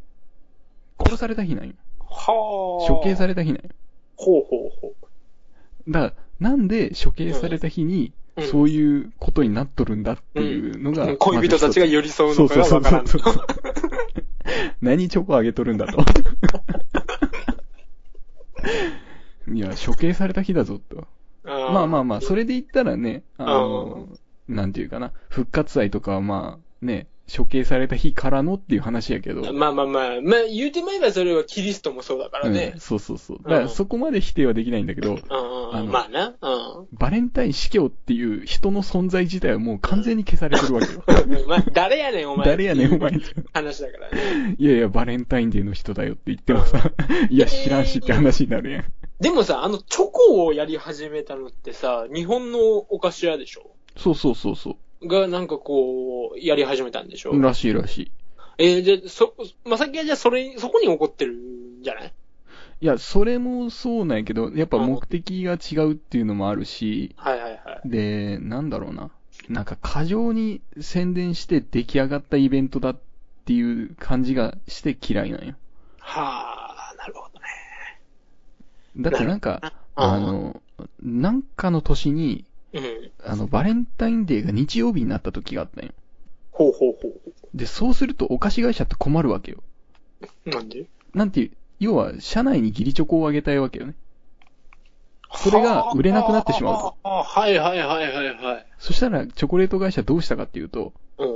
[0.98, 1.74] 殺された日なんよ。
[2.00, 2.92] はあ。
[2.92, 3.70] 処刑された日なんよ。
[4.16, 5.90] ほうほうほう。
[5.90, 13.06] だから、なんで処刑された日にうん、そういうことになっとるんだっていうのが、うん恋人たちが寄り添うそうのかそうそうがわからん。
[13.06, 13.22] そう。
[14.82, 16.04] 何チョコあげとるんだと。
[19.52, 21.06] いや、処刑された日だぞと。
[21.44, 24.08] まあまあまあ、それで言ったらね、あの、
[24.48, 32.80] なんていうかな、復活祭とかはまあ、ね、処刑された日からのっていう話やけど、まあまあまあ、まあ言うてまえばそれはキリストもそうだからねうん。
[32.80, 33.38] そうそうそう。
[33.42, 35.22] だからそこまで否定はできないんだけど、うん。
[35.72, 36.34] あのまあな。
[36.40, 36.86] うん。
[36.92, 41.02] バレンタイン司教っていう人の存在自体はもう完全に消されてるわけよ。
[41.48, 42.46] まあ、誰やねん、お前。
[42.46, 43.12] 誰やねん、お前。
[43.52, 44.54] 話だからね。
[44.58, 46.92] いやいや、バレンタインデーの人だよって言ってもさ、
[47.28, 48.84] いや、知らんしって話になるやん。
[49.20, 53.72] でもさ、あの、チョコをやり始めたのってさ、日本のお菓子屋でしょ？
[53.96, 57.42] そうそうそうそが、なんかこう、やり始めたんでしょう。
[57.42, 58.10] らしいらしい。
[58.58, 62.12] えー、じゃあ、そ、まさきはじゃあそれ、そこに怒ってるんじゃない？
[62.80, 67.88] いや、それもそうなんやけど、やっぱ目的が違うっていうのもあるし、はいはいはい。
[67.88, 69.10] で、なんだろうな。
[69.48, 72.96] なんか過剰に宣伝して出来上がったイベントだっ
[73.44, 75.54] ていう感じがして嫌いなんよ。
[75.98, 77.46] はあ、なるほどね。
[78.96, 80.60] だってなんか、あの、
[81.02, 83.12] なんかの年に、うん。
[83.24, 85.92] あの、バレンタインデーが日曜日になった時があったんよ。
[86.50, 87.12] ほうほうほ
[87.54, 89.58] で、そうするとお菓子会社って困るわけよ。
[90.46, 90.50] う。
[90.50, 90.86] なんで？
[91.14, 93.94] なんていう、要は、社内に義理チョコをあげたいわけよね。
[95.34, 96.96] それが売れなくなってしまうと。
[97.02, 98.66] あはいはいはいはいはい。
[98.78, 101.28] そしたら、チョコレート会社どうしたかっていうと、うん。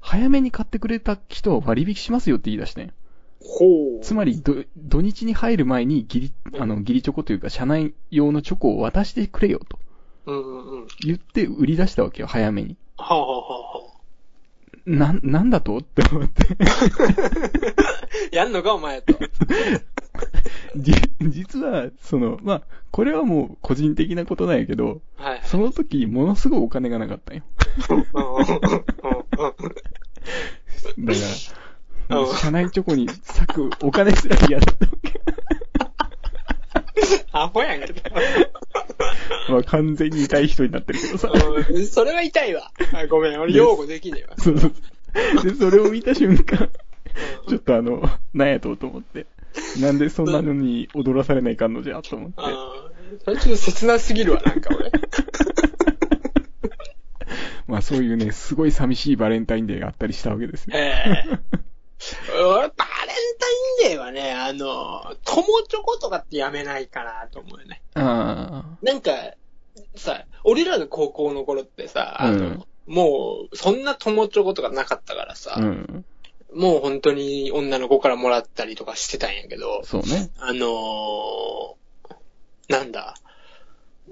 [0.00, 2.92] 早めに買ってくれた人は割引しますよって言い出してん。
[3.40, 4.00] ほう。
[4.02, 9.78] つまり、ど、土日に入る前に義理、あの、義理チョコというか、社内用のチョコを渡してくれよと
[10.26, 10.86] うんうんうん。
[11.00, 12.76] 言って売り出したわけよ、早めに。
[12.96, 13.86] はあ、はあはあは
[14.86, 15.78] な、なんだと？
[15.78, 16.44] って思って。
[18.32, 19.14] あ、やんのかお前と。
[20.76, 22.62] じ、実は、その、まあ、
[22.92, 25.40] これはもう個人的なことなんやけど、はいはい。
[25.44, 27.42] その時、ものすごいお金がなかったんよ。
[27.82, 28.00] だか
[30.98, 35.20] ら、うん社内チョコに割くお金すら嫌だったわけ。
[37.32, 38.02] アホやんけど。
[39.48, 41.30] まあ、完全に痛い人になってるけどさ。
[41.30, 42.70] うんそれは痛いわ。
[42.92, 44.34] あごめん、俺擁護できねえわ。
[44.38, 44.72] そうそう。
[45.42, 46.68] で、それを見た瞬間、
[47.48, 48.02] ちょっとあの、
[48.34, 49.26] なんやとうと思って。
[49.80, 52.34] なんでそんなのに踊らされないかんのじゃ、と思って。
[52.38, 52.90] ああ、
[53.24, 54.90] それちょっと切なすぎるわ、なんか俺。
[57.66, 60.76] まあそういうね、すごい寂しいバレンタインデーがあったりしたわけですよ。
[60.76, 61.65] ええ
[62.30, 62.76] 俺、バレンタ
[63.86, 67.82] インデーはね、あの、友チョコとかってやめないかなと思うよね。
[67.94, 69.10] あなんか、
[69.96, 76.04] さ、俺らの高校の頃ってさ、あの、うんもう、そんな友チョコとかなかったからさ、あ、うん。
[76.54, 80.30] もう本当に女の子からもらったりとかしてたんやけど、そうね。
[80.38, 81.74] あのー
[82.68, 83.16] なんだ、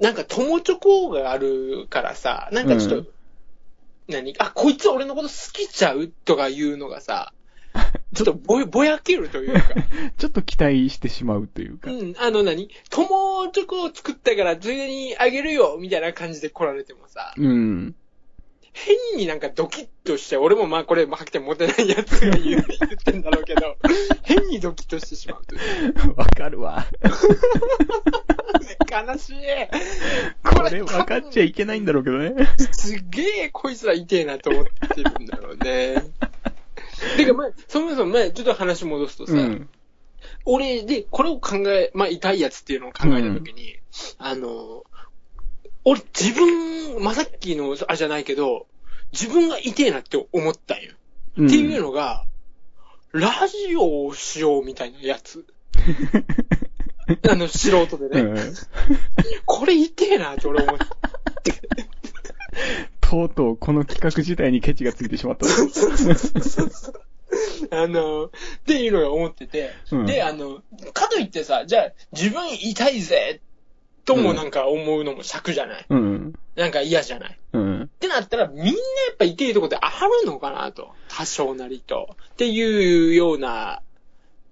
[0.01, 3.09] なんか友チョコがあるからさ、なんかちょっと、うん
[4.09, 4.35] 何？
[4.38, 6.09] あ、こいつ俺のこと好きちゃう？
[6.09, 7.33] とか言うのがさ、
[8.15, 9.61] ちょっとぼぼやけるというか、
[10.17, 11.91] ちょっと期待してしまうというか。
[11.91, 12.71] うん、あの何？
[12.91, 17.95] 友チョコを作ったからついでにあげるよみたいな感じで来られてもさ、うん。
[18.75, 23.77] 変になんかドキッとして、俺もまあこれ、まあ、てモテないやつが言う言ってんだろうけど、
[24.23, 26.17] 変にドキッとしてしまうという。
[26.17, 26.85] わかるわ。
[28.91, 29.35] 悲しい。
[30.43, 32.35] これ分かっちゃいけないんだろうけどね。
[32.73, 36.03] すっげえこいつら痛えなと思ってるんだろうね。
[37.17, 39.69] てか、まあ、そもそも、まあ、ちょっと話戻すとさ、うん。
[40.45, 43.77] 俺で、これを考え、まあ、痛いやつっていうのを考えたときに、
[44.19, 44.85] あの、
[45.85, 48.67] 俺自分、まあ、さっきの、あれじゃないけど、
[49.12, 50.93] 自分が痛えなって思ったんよ。
[51.38, 52.25] うんっていうのが、
[53.12, 55.45] ラジオをしようみたいなやつ。
[57.29, 58.21] あの、素人でね。
[58.23, 58.55] うん。
[59.45, 60.79] これ痛えなって俺思っ
[61.43, 61.61] て。
[63.11, 65.47] とうとうこの企画自体にケチがついてしまった。
[67.71, 68.31] あの、っ
[68.67, 70.62] ていうのが思ってて、うんで、あの、
[70.93, 73.40] かといってさ、じゃあ、自分痛いぜ、
[74.05, 75.87] ともなんか思うのも尺じゃない。
[75.88, 76.35] うん。
[76.57, 77.38] なんか嫌じゃない。
[77.53, 77.83] うん。
[77.83, 78.75] ってなったら、みんなや
[79.12, 79.90] っぱ痛いとこってあ
[80.23, 80.93] るのかなと。
[81.09, 82.17] 多少なりと。
[82.33, 83.81] っていうような、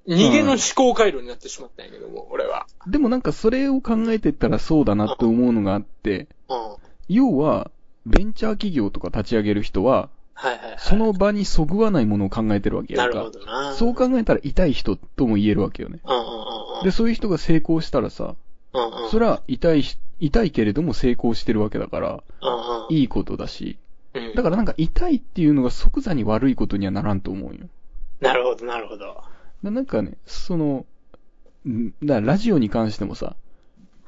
[0.08, 2.66] 逃げの思考回路になってしまったんやけども、俺は。
[2.86, 6.76] でもなんかそれを考えてったらそうだなって思うのがあって、うん。
[7.08, 7.70] 要は、
[8.06, 10.78] ベンチャー企業とか立ち上げる人は、はいはいはい。
[10.78, 13.38] その場にそぐわないものを考えてるわけやなんるほか。
[13.38, 13.74] どな。
[13.74, 16.00] そう考えたら痛い人とも言えるわけよね。
[16.04, 16.84] うんうんうんうん。
[16.84, 18.34] で、そういう人が成功したらさ、
[18.72, 19.10] うんうん。
[19.10, 22.16] それは痛いし、痛いけれども成功してるわけだから、うん
[22.86, 22.94] うん。
[22.94, 23.78] いいことだし、
[24.14, 24.34] うん。
[24.34, 27.66] だからなんか痛いっていうのが即座に悪いことにはならんと思うよ。
[28.20, 29.22] なるほど、なるほど。
[29.62, 30.86] だなんかね、その、
[31.68, 33.36] んだラジオに関してもさ、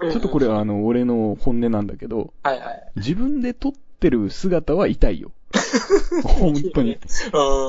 [0.00, 2.92] ちちょっとこれはあの、俺の本音なんだけど、はいはい。
[2.96, 3.72] 自分で撮っ
[4.04, 5.32] てる姿は痛いよ。
[6.24, 6.98] 本当に。
[7.06, 7.28] 一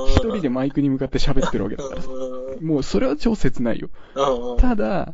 [0.09, 2.09] 一人でマイクに向かって喋ってるわけだからさ。
[2.61, 3.89] もうそれは超切ないよ。
[4.59, 5.13] ただ、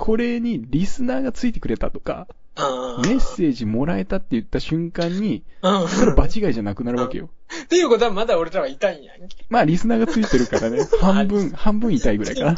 [0.00, 2.62] これにリスナーがついてくれたとか、メ
[3.16, 7.28] ッセージもらえたって言った瞬間に、それ場違いじゃなくなるわけよ。
[7.64, 9.44] っていうことはまだ俺らは痛いんやんけ。
[9.50, 12.54] まあリスナーがついてるからね、 半分、半分痛いぐらいかな。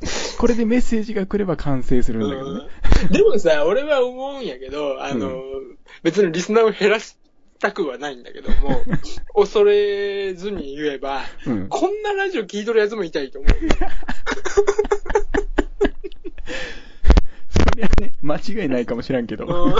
[0.38, 2.64] これでメッセージが来れば完成するんだけどね。
[2.64, 5.42] うんでもさ、俺は思うんやけど、あの、う
[6.02, 7.16] 別にリスナーを減らし
[7.58, 8.82] たくはないんだけども、
[9.34, 11.68] 恐れずに言えば、うん。
[11.68, 13.52] こんなラジオ聞いとるやつも痛いと思う。
[17.48, 19.46] そりゃね、間違いないかもしらんけど。
[19.46, 19.74] うん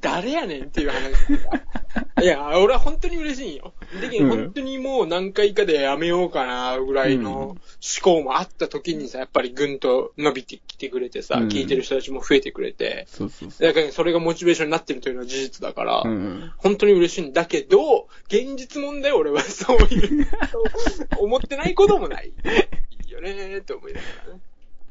[0.00, 2.22] 誰やねんっていう話。
[2.22, 3.74] いや、俺は本当に嬉しいんよ。
[4.00, 7.58] で本当にもう何回かでやめようかなぐらいの思
[8.02, 13.66] 考もあった時にさ、やっぱりぐんと伸びてきてくれてさ、うん聞いてる人たちも増えてくれて、そうそうそう。
[13.66, 16.52] だからそれがモチベーションになってるというのは事実だから、うん。
[16.56, 20.26] 本当に嬉しいんだけど、現実問題俺はそういう、
[21.18, 22.28] 思ってないこともない。
[22.28, 24.40] いいよねーって思いながらね。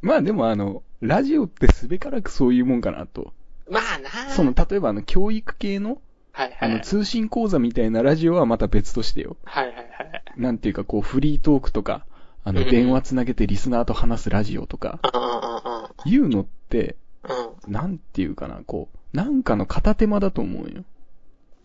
[0.02, 3.34] まあでもあの、ラジオってすべからくそういうもんかなと。
[3.70, 6.58] まあなその、例えばあの、教育系の、はいはい。
[6.60, 9.38] あの、通信講座みたいなラジオはまた別としてよ。
[9.44, 10.24] はいはいはい。
[10.38, 12.06] なんていうかこう、フリートークとか、
[12.44, 16.96] あの、うん電話つなげてリスナーと話すラジオとか、うんいうのって。
[17.67, 20.84] なんていうかな、こう、なんかの片手間だと思うよ。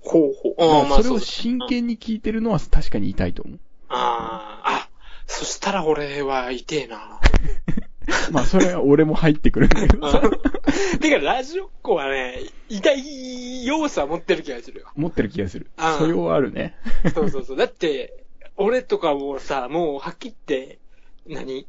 [0.02, 1.02] ほうほう。
[1.02, 3.58] それを真剣に聞いてるのは確かに痛いと思う。
[3.88, 4.90] ああ、あ、
[5.26, 7.20] そしたら俺は痛えな。
[8.32, 10.22] まあ、それは俺も入ってくるんだけどさ。
[11.00, 14.90] てか、ラジオっ子はね、痛い要素は持ってる気がするよ。
[14.94, 15.96] 持ってる気がするあ。
[15.98, 16.76] 素養はあるね。
[17.14, 17.56] そうそうそう。
[17.56, 18.24] だって、
[18.56, 20.78] 俺とかもさ、もうはっきり言って、
[21.26, 21.66] 何？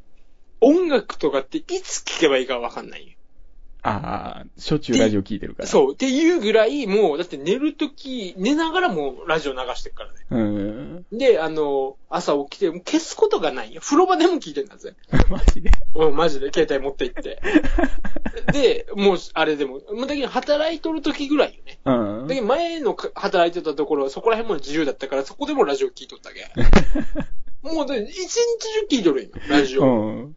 [0.60, 3.17] 音楽とかっていつ聴けばいいかわかんないよ。
[3.82, 5.68] ああ、しょっちゅうラジオ聞いてるから。
[5.68, 5.94] そう。
[5.94, 10.16] っていうぐらい、もう、だって寝るとき、寝ながらもうラジオ流してるからね。
[10.30, 10.36] う。
[10.36, 10.40] う
[11.14, 11.18] ん。
[11.18, 13.80] で、あの、朝起きて、もう消すことがないよ。
[13.80, 14.94] 風呂場でも聞いてんだぜ。
[15.30, 15.70] マジで？
[15.94, 17.40] うん、マジで、携帯持って行って。
[18.52, 21.78] で、もう、あれでも、まあだけど働いとるときぐらいよね。
[21.84, 22.34] うんだ。
[22.34, 26.50] けど前のか働いてたところはそこら辺も自由だったから、そこでもラジオ聞いとったけ。
[27.62, 28.34] もう、で一日
[28.88, 29.86] 中聞いとるよ、今ラジうオ。
[29.86, 30.36] ん。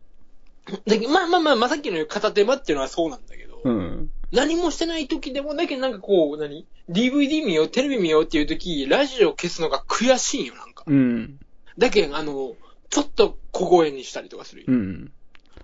[0.66, 4.12] だまあまあまあ、まあ、さっきの片手間っていうのはそうなんだけど、うん。
[4.32, 10.84] 何もしてない時でも、だけどなんかこう、何 ?DVD 見よう、テレビ見ようっていう時、ラジオ消すのが悔しいんよ、なんか。
[10.88, 11.40] うん。
[11.78, 12.56] だけど、あの、
[12.90, 14.68] ちょっと小声にしたりとかするよ。
[14.70, 15.12] うん。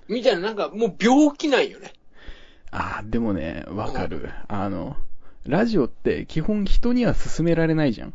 [0.07, 1.93] みたいな、なんかもう病気ないよね。
[2.71, 4.29] ああ、でもね、わかる。
[4.47, 4.97] あの、
[5.45, 8.13] ラジオって基本人には勧められないじゃん。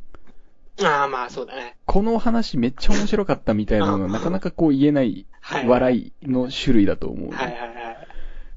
[0.80, 1.76] ああ、まあそうだね。
[1.86, 5.66] この話めっちゃ面白かったみたいなのうんなかなかこう言えないはい。
[5.68, 7.30] 笑いの種類だと思う。
[7.30, 7.96] はいはいだかはい。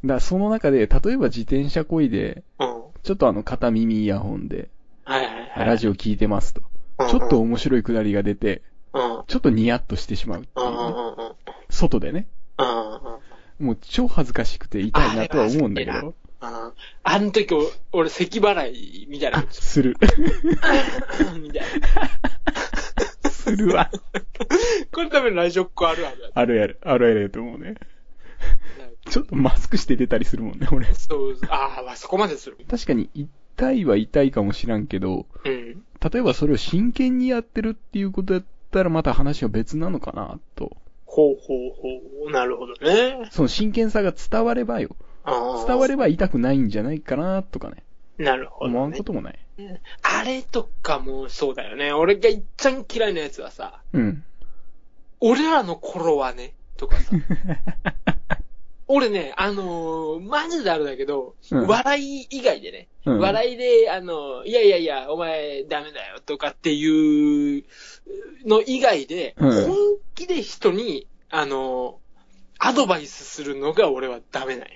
[0.04, 2.84] らその中で、例えば自転車こいで、うん。
[3.04, 4.70] ちょっとあの片耳イヤホンで、
[5.04, 5.68] はいはいはい。
[5.68, 6.62] ラジオ聞いてますと。
[7.10, 8.62] ちょっと面白いくだりが出て、
[8.94, 9.18] うん。
[9.18, 9.24] うん。
[9.28, 11.36] ちょっとニヤッとしてしまうっていううね、んうんうんうん。
[11.70, 12.28] 外でね。
[12.58, 12.64] う
[13.64, 13.66] ん。
[13.66, 16.14] もう超恥ずかしくて痛いなとは思うんだけど。
[16.48, 19.46] ああの時、お俺、咳払いみたいなあ、。
[19.50, 19.96] する。
[21.42, 21.64] みたい
[23.30, 23.90] するわ。
[23.92, 24.00] な。
[24.92, 27.76] これ多分ラジオっ子あるあるやあるやる、あるやると思うね。
[29.10, 30.92] ちょっとマスクして出たりするもんね、俺。
[30.94, 32.58] そう、ああ、まあそこまでする。
[32.70, 35.84] 確かに痛いは痛いかもしらんけど、うん。
[36.12, 40.76] 例えばそれを真剣にやってるっていうことだったらまた話は別なのかな、と。
[41.06, 42.32] ほうほうほう。
[42.32, 43.30] なるほどね。
[43.32, 44.96] その真剣さが伝わればよ。
[45.26, 47.84] 伝伝われば痛くないんじゃないかな、とかね。
[48.18, 48.96] なるほ思わど、ね。
[48.96, 49.40] んこともない。
[50.02, 51.94] あれとかもそうだよね。
[51.94, 54.24] 俺が一番嫌いなやつはさ、うん。
[55.20, 57.12] 俺らの頃はね、とかさ。
[58.88, 67.64] 俺ね、あのーマジであれだけど、うん笑い以外でね、うん笑いで、あの、いやいやいや、お前ダメだよとかっていう
[68.46, 69.76] の以外で、うん本
[70.14, 72.00] 気で人に、あの、
[72.60, 74.74] アドバイスするのが俺はダメなんよ。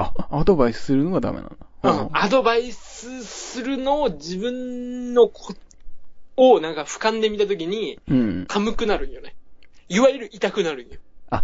[0.00, 1.56] あ、アドバイスするのがダメなんだ。
[1.82, 5.54] うん、アドバイスするのを自分のこ、
[6.36, 8.46] をなんか俯瞰で見たときに、うん。
[8.48, 9.34] 寒くなるんよね。
[9.88, 10.98] いわゆる痛くなるんよ。
[11.30, 11.42] あ、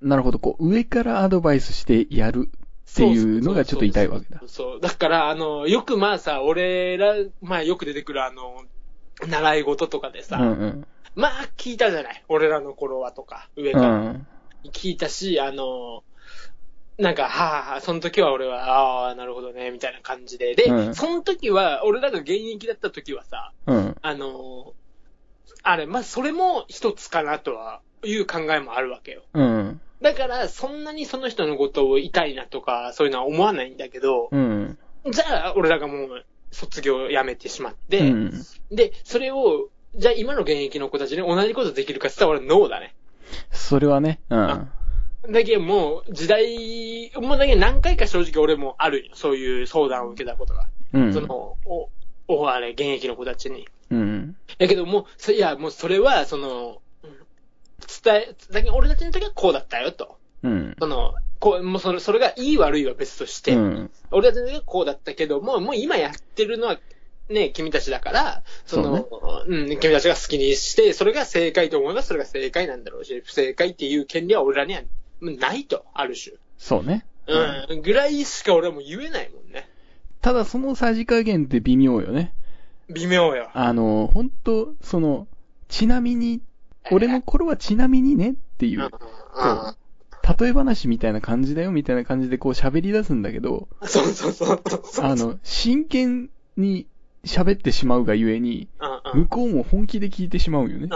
[0.00, 4.80] なるほど、こう、上からアドバイスしてやるっていうのがちょっと痛いわけだそう。
[4.80, 8.64] だから、あの、よくまあさ、俺ら、まあよく出てくるあの、
[9.26, 10.86] 習い事とかでさ、うんうん。
[11.14, 12.24] まあ聞いたじゃない？
[12.28, 13.88] 俺らの頃はとか、上うから。
[13.98, 14.26] ん。
[14.72, 16.02] 聞いたし、あの、
[17.00, 20.54] なんか、はあ、はあ、その時は俺は、ああ、なるほどね、みたいな感じで。
[20.54, 23.96] で、うんその時は、俺らが現役だった時はさ、うん。
[24.02, 24.74] あの、
[25.62, 29.22] あれ、まあ、それも一つかなとは、いう考えもあるわけよ。
[29.34, 29.80] うん。
[30.02, 34.78] だから、そんなにその人のことを痛いなとか、そういうのは思わないんだけど、うん。
[35.10, 38.32] じゃあ、俺らがもう、卒業をやめてしまって、うん。
[38.70, 42.94] で、それを、じゃあ今の現役の子たちに同じことできるかって言ったら俺ノーだね。
[43.50, 44.70] それはね、うん。
[45.28, 49.12] だけどもう、時代、もうだけど何回か正直俺もあるよ。
[49.14, 50.68] そういう相談を受けたことが。
[50.92, 51.12] うん。
[51.12, 51.90] その、お、
[52.28, 53.68] お、あれ、現役の子たちに。
[53.90, 54.36] うん。
[54.58, 57.10] だけどもう、そいや、もうそれは、その、うん
[58.02, 60.18] 伝え、だけど俺たちの時はこうだったよと。
[60.42, 60.76] うん。
[60.78, 63.90] その、こう、もうそれ、それがいい悪いは別として、うん。
[64.10, 66.78] 俺たちの時はこうだったけども、もう今やってるのは、
[67.28, 69.08] ね、君たちだから、その、
[69.46, 74.82] うん、君たちが好きにして、それが正解と思えばそれが正解なんだろうし、不正解っていう権利は俺らには
[75.20, 76.36] ないと、ある種。
[76.58, 77.04] そうね。
[77.26, 79.68] うん、ぐらいしか俺はもう言えないもんね。
[80.20, 82.32] ただそのさじ加減って微妙よね。
[82.88, 83.50] 微妙よ。
[83.54, 85.26] あの、ほんと、その、
[85.68, 86.40] ちなみに、
[86.90, 89.76] 俺の頃はちなみにねっていう、うんうん
[90.38, 94.60] 例え話みたいな感じだよみたいな感じでこう喋り出すんだけど、そうそうそう。
[95.02, 96.86] あの、真剣に
[97.24, 98.68] 喋ってしまうがゆえに、
[99.14, 100.88] 向こうも本気で聞いてしまうよね。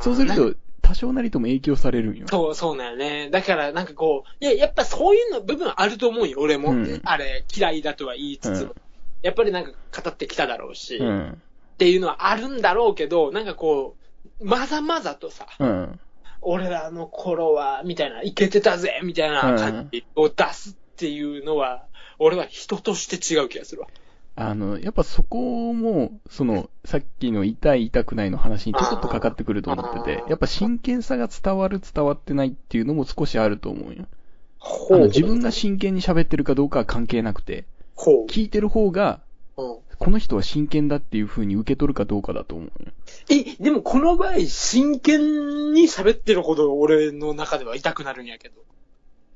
[0.00, 0.54] そうすると、
[0.90, 2.26] 多少なりとも影響されるんよ。
[2.28, 3.30] そう、そうなんよね。
[3.30, 6.72] だから、なんかこう、いや、やっぱそういうの部分あると思うよ、俺も。
[6.72, 8.70] うんあれ、嫌いだとは言いつつも。
[8.70, 8.74] うん
[9.22, 9.72] やっぱりなんか
[10.02, 11.42] 語ってきただろうし、っうん。
[11.76, 13.98] ていうのはあるんだろうけど、なんかこ
[14.40, 16.00] う、まざまざとさ、うん。
[16.40, 21.84] 俺らの頃は、みたいな、いけてたぜ、みたいな感じを出すっていうのは、
[22.18, 23.88] 俺は人として違う気がするわ。
[24.42, 34.06] あの、やっぱそこも、その、さっきの痛い痛くないの話にちょこっとかかってくると思っててやっぱ真剣さが伝わる伝わってないっていうのも少しあると思うよ。
[34.58, 39.20] ほあの、自分が真剣に喋ってるかどうかは関係なくて、ほ聞いてる方が。
[39.56, 42.92] この人は真剣だっていう風に受け取るかどうかだと思うよ。
[43.28, 48.54] え、でもこの場合、真剣に喋ってるほど俺の中では痛くなるんやけど。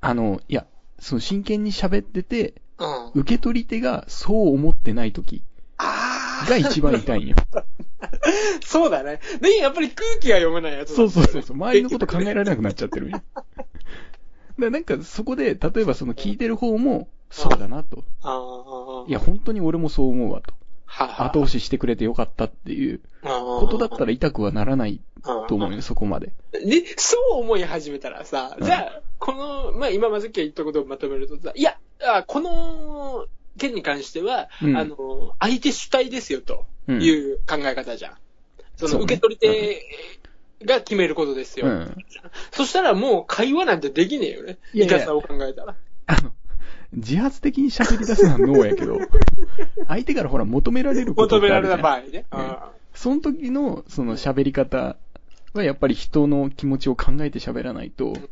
[0.00, 0.64] あの、いや、
[0.98, 2.84] その真剣に喋ってて、う
[3.18, 3.20] ん。
[3.20, 5.42] 受け取り手がそう思ってない時
[5.78, 7.36] あが一番痛いんよ。
[7.54, 7.64] あ、
[8.64, 9.20] そうだね。
[9.40, 11.56] で、やっぱり空気が読めないやつだそうそうそうそう。
[11.56, 13.22] 周りのこと考えられなくなっちゃってるんよ。
[14.58, 18.04] だなんかそこで、例えばその聞いてる方も、そうだなと。
[18.22, 20.54] ああ、いや、本当に俺もそう思うわと。
[20.96, 23.00] 後押ししてくれてよかったっていう。
[23.22, 25.00] こことだったら痛くはならない
[25.48, 26.32] と思うよ、そこまで。
[26.52, 28.64] で、そう思い始めたらさ、うん。
[28.64, 33.26] じゃあ、この、まあ、今まずき言ったことをまとめるとさ、いや、あこの
[33.58, 34.76] 件に関しては、うん。
[34.76, 37.02] あの、相手主体ですよ、とうん。
[37.02, 38.16] いう考え方じゃん。
[38.76, 39.04] その、そうね。
[39.04, 41.66] 受け取り手が決めることですよ。
[41.66, 41.96] うん。
[42.52, 44.58] そしたらもう会話なんてできねえよね。
[44.72, 44.96] いやいや。
[44.98, 45.74] 痛さを考えたら。
[46.06, 46.32] あの、
[46.96, 48.98] 自発的に喋り出すのは脳やけど、
[49.88, 52.24] 相手からほら求められること求められた場合ね。
[52.32, 52.56] うん
[52.94, 54.96] その時の、その喋り方
[55.52, 58.28] はやっぱり人の気持ちを考えて喋らないと、うん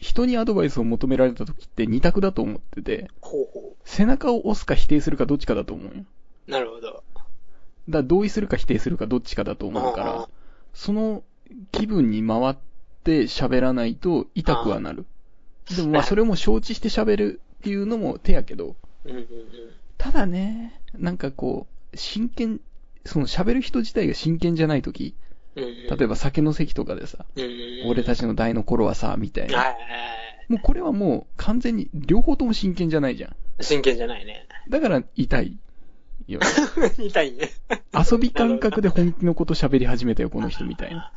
[0.00, 6.04] 人にアドバイスを求められた時って二択だと思ってて、ほうほ背中を押すか否定するかどっちかだと思うよ。
[6.46, 6.50] う。
[6.50, 6.80] なるほど。
[6.86, 7.02] だか
[7.88, 10.28] ら同意するか否定するかどっちかだと思うから、
[10.72, 11.24] その
[11.72, 12.56] 気分に回っ
[13.02, 15.04] て喋らないと痛くはなる。
[15.74, 19.26] でもまあそれも承知して喋るっていうのも手やけど、うんうんうん
[19.98, 22.60] ただね、なんかこう、真剣、
[23.04, 25.16] その喋る人自体が真剣じゃない時、
[25.56, 29.58] うんうん例えば酒の席とかでさ、うんうんうん俺たちの代の頃はさ、みたいな。
[29.58, 29.82] はいはいはい
[30.48, 33.36] もうこれはもう完全に両方とも真剣じゃないじゃん。
[33.60, 34.46] 真剣じゃないね。
[34.70, 35.58] だから痛い
[36.26, 36.40] よ。
[36.98, 37.50] 痛いね。
[37.92, 41.12] 遊び感覚で本気のこと喋り始めたよ、この人みたいな。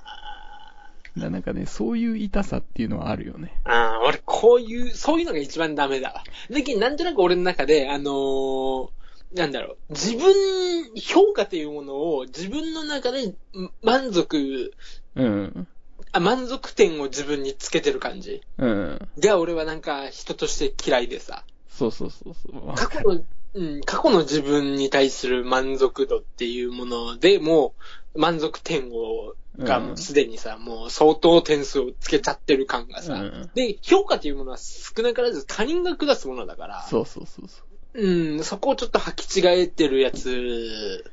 [1.15, 3.59] なんかね、そういう痛さっていうのはあるよね。
[3.65, 6.23] ああ、俺、こういう、そういうのが一番ダメだわ。
[6.49, 8.89] だけど、なんとなく俺の中で、あのー
[9.33, 13.35] なんだろう、自分、評価というものを自分の中でん
[13.81, 14.73] 満足、
[15.15, 15.67] うん。
[16.11, 18.41] あ満足点を自分につけてる感じ。
[18.57, 18.99] うん。
[19.19, 21.45] が俺はなんか人として嫌いでさ。
[21.69, 22.75] そうそうそうそう。
[22.75, 27.81] 過去の、うん、過去の自分に対する満足度っていうものでもう、
[28.15, 38.01] 満足点を、がすでにさ、もう相当点数をつけちゃってる感がさ、うんで、評価というものは少なからず他人が下すものだから、そうそうそうそう。
[38.01, 41.03] うん、そこをちょっと履き違えてるやつ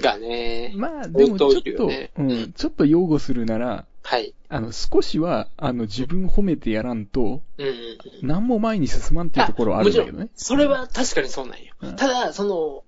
[0.00, 4.34] がね、まあ、でもちょっと、よねうん、ちょっと擁護するなら、はい。
[4.48, 7.20] あの、少しは、あの、自分褒めてやらんと、
[7.58, 7.98] うんうんうん。
[8.22, 10.28] 何も前に進まんっていうところはあるんだけどね。
[10.36, 11.74] それは確かにそうなんよ。
[11.80, 12.84] うんただ、その、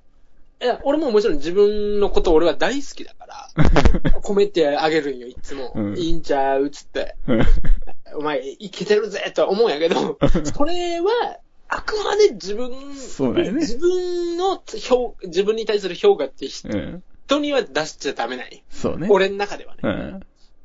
[0.60, 3.48] いや、俺ももちろん自分のこと俺は大好きだから、
[4.22, 5.72] 褒めてあげるんよ、いつも。
[5.74, 6.68] うんいいんちゃう？
[6.70, 7.14] つって。
[8.16, 10.18] お前、いけてるぜとは思うんやけど、
[10.54, 16.72] それは、あくまで自分、ね自分の評、自分に対する評価って人う
[17.38, 17.42] ん。
[17.42, 18.64] には出しちゃダメない。
[18.70, 19.06] そうね。
[19.10, 19.80] 俺の中ではね。
[19.82, 20.20] うん。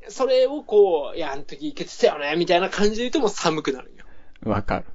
[0.07, 4.05] それをこう、いや、あの時いけてたよね、みたいな感じで言うともう寒くなるんよ。
[4.45, 4.85] わかる。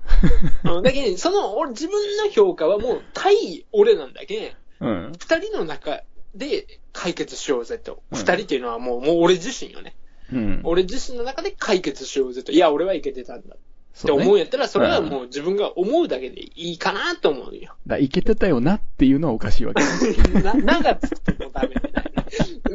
[0.65, 5.13] うんだけど、その、俺、自分の評価はもう、対俺なんだけうん。
[5.19, 6.03] 二人の中
[6.35, 8.03] で解決しようぜと。
[8.11, 9.97] うん二、人っていうのはもう、もう俺自身よね。
[10.33, 10.61] うん。
[10.65, 12.53] 俺自身の中で解決しようぜと。
[12.53, 13.57] いや、俺はいけてたんだ。
[13.57, 17.75] って思うんやったら、それはもう自分が思うだけでいいかなと思うよ。
[17.87, 19.83] だいけてたよなっていうのはおかしいわけ。
[20.41, 21.75] な、なつってもダメ。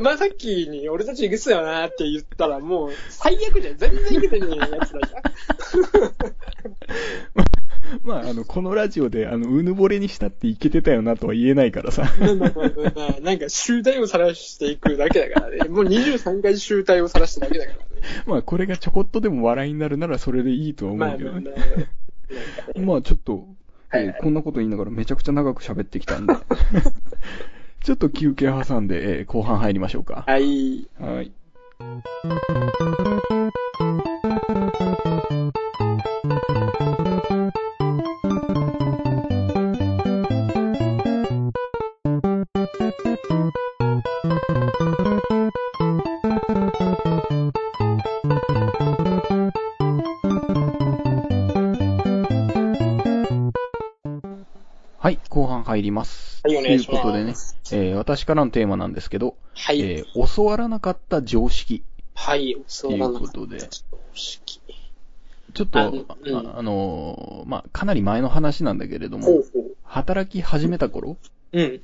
[0.02, 3.78] まあ、さっきに俺たちいけてたよなって言ったらもう最悪じゃん。
[3.78, 5.24] 全然いけてねえやつだじゃん。
[8.04, 12.04] まあ、あの、このラジオで、あの、うぬぼれにしたっていけてたよなとは言えないからさ。
[12.20, 15.70] まあまあまあまあなんか集大を晒していくだけだからね。
[15.70, 17.84] もう23回集大を晒しただけだからね。
[18.26, 21.16] まあ、これがちょこっとでも笑いになるならそれでいいとは思。
[21.16, 21.52] うけどね。
[22.78, 23.48] まあ、ちょっと、
[23.94, 26.34] えーこんなこと言いながらめちゃくちゃ長く喋ってきたんで。
[27.84, 30.24] ちょっと休憩挟んで、えー後半入りましょうか。
[30.26, 30.88] はい。
[31.00, 31.16] はい。
[31.16, 31.32] はい、
[58.16, 59.82] 私からのテーマなんですけど、はい。
[59.82, 61.84] えー教わらなかった常識
[62.14, 62.56] はい。
[62.82, 63.60] ということで、
[64.14, 64.62] 式。
[65.54, 69.76] ちょっと、ああうんあのーまあ、かなり前の話なんだけれども、ほうほう。
[69.84, 71.18] 働き始めた頃、
[71.52, 71.82] うん。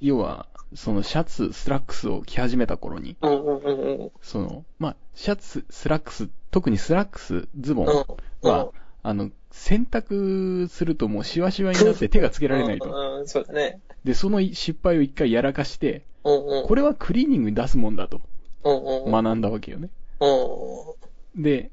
[0.00, 4.10] 要は、そのシャツ、スラックスを着始めた頃に、うんうんうんうん。
[4.20, 8.50] その、まあ、シャツ、スラックス、特にスラックス、ズボンうん。
[8.50, 12.90] は、あの、洗濯するともうシワシワになって手がつけられないと。
[12.90, 13.80] うんうん、そうだね。
[14.04, 16.02] で、その失敗を一回やらかして。
[16.22, 18.20] これはクリーニングに出すもんだと。
[18.64, 19.90] 学んだわけよね。
[20.20, 21.42] うん。
[21.42, 21.70] で、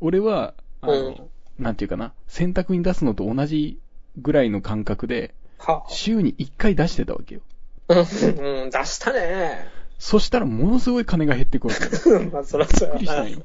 [0.00, 1.16] 俺は、あの、うん
[1.58, 3.78] なんていうかな、洗濯に出すのと同じ
[4.16, 7.40] ぐらいの感覚で、は週に1回出してたわけよ。
[7.88, 9.68] うん、うん、出したね。
[9.98, 12.20] そしたらものすごい金が減ってくわけよ。
[12.32, 13.42] まあ、そらそうびっくりしたんよ。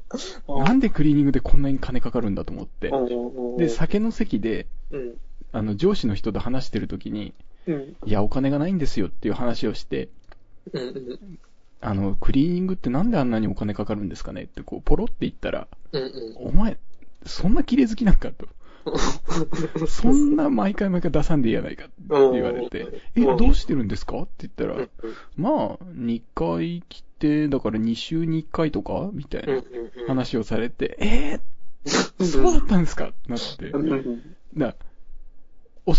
[0.48, 2.90] うんなんでクリーニングでこんなに金かかるんだと思って。
[3.58, 5.14] で、酒の席で、うん。
[5.52, 7.32] あの、上司の人と話してる時に、
[7.72, 7.96] うん。
[8.06, 10.08] いや、お金がないんですよっていう話をして、
[10.72, 11.38] うんうん。
[11.80, 14.42] あの、クリーニングってなんであんなにお金かかるんですかね？
[14.42, 16.48] って、こう、ポロって言ったら、うんうん。
[16.48, 16.78] お前、
[17.24, 18.48] そんな綺麗好きなんかと。
[19.86, 24.22] そんな毎回毎回出さんでいいやないかって言われて、え、うんどうしてるんですか？
[24.22, 24.88] って言ったらうん、
[25.36, 29.10] まあ、2回来て、だから2週に1回とか？
[29.12, 30.06] みたいうんなうん。
[30.06, 33.08] 話をされて、えー、 そうだったんですか？
[33.08, 33.70] ってなって。
[34.56, 34.74] だ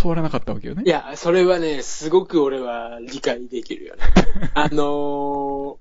[0.01, 0.89] 教わらなかったわけよねい。
[0.89, 4.03] や、それはね、すごく俺は理解できるよね。
[4.53, 5.79] あの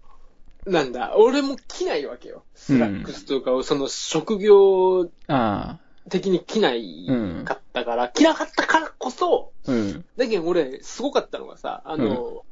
[0.66, 2.44] ー、なんだ、俺も着ないわけよ。
[2.54, 5.78] スラックスとかを、その職業あ
[6.10, 7.06] 的に着ない
[7.44, 10.04] かったから、着なかったからこそ、あ、うん。
[10.16, 12.42] だけど俺、すごかったのがさ、あの、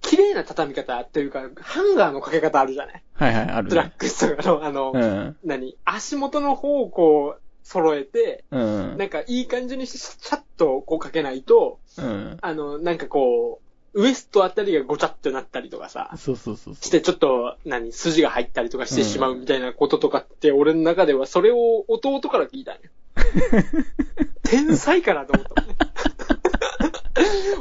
[0.00, 3.02] 綺麗な畳み方っていうか、ハンガーのかけ方あるじゃない？
[3.14, 3.70] はいはい、あるね。
[3.70, 5.36] スラックスとかの、あの、うん。
[5.44, 5.76] 何？
[5.84, 8.96] 足元の方をこう、揃えて、うん。
[8.96, 12.38] なんかいい感じにシャッとこうかけないと、うん。
[12.40, 13.60] あの、なんかこ
[13.92, 16.84] う、ウエストあたりがごちゃってなったりとかさ、そうそうそうそう。
[16.84, 22.82] してちょっと、何、筋が入ったりとかしてしまうみたいなこととかって、俺の中ではそれを弟から聞いたんよ。
[24.44, 25.76] 天才かなと思ったもんね。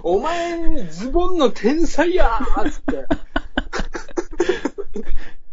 [0.04, 3.08] お前、ズボンの天才やーっつって。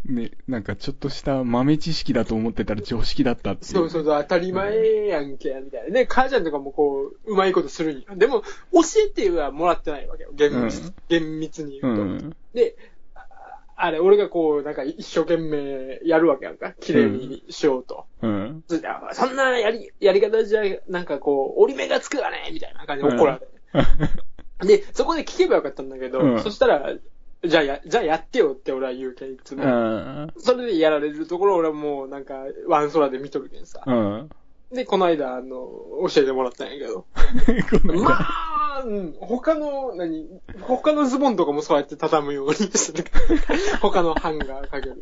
[0.04, 3.72] ね、なんかちょっとした豆知識だと思ってたら常識だったっていう。
[3.72, 5.88] そうそうそう、当たり前やんけ、みたいな。
[5.90, 8.04] ね、母ちゃんとかもこう、うまいことするんよ。
[8.16, 8.42] でも、
[8.72, 10.30] 教えてはもらってないわけよ。
[10.34, 12.26] 厳密,、うん厳密にう言うと。
[12.26, 12.36] ん。
[12.52, 12.76] で、
[13.14, 13.26] あ
[13.76, 16.72] あれ、俺がこう、なんか一生懸命やるわけやんか。
[16.80, 18.06] 綺麗にしようと。
[18.22, 18.64] うん。
[18.66, 24.66] そあそんなやり、やり方じゃ、なんかこう、折り目がつくわねみたいな感じで怒られ。
[24.66, 26.92] で、そこで聞けばよかったんだけど、うんそしたら、
[27.44, 29.64] じゃあや、じゃあやってよって俺は言うけん、いつも。
[29.64, 30.32] うん。
[30.36, 32.34] それでやられるところ俺はもうなんか、
[32.68, 33.82] ワンソラで見とるけんさ。
[33.84, 34.30] うん。
[34.72, 35.48] で、この間、あの、
[36.08, 37.06] 教えてもらったんやけど。
[37.84, 38.16] ま
[38.78, 40.28] あ、うん他の、何、
[40.60, 43.10] 他のズボンとかもそうやって畳むようにしてる。
[43.82, 45.00] 他のハンガーかける。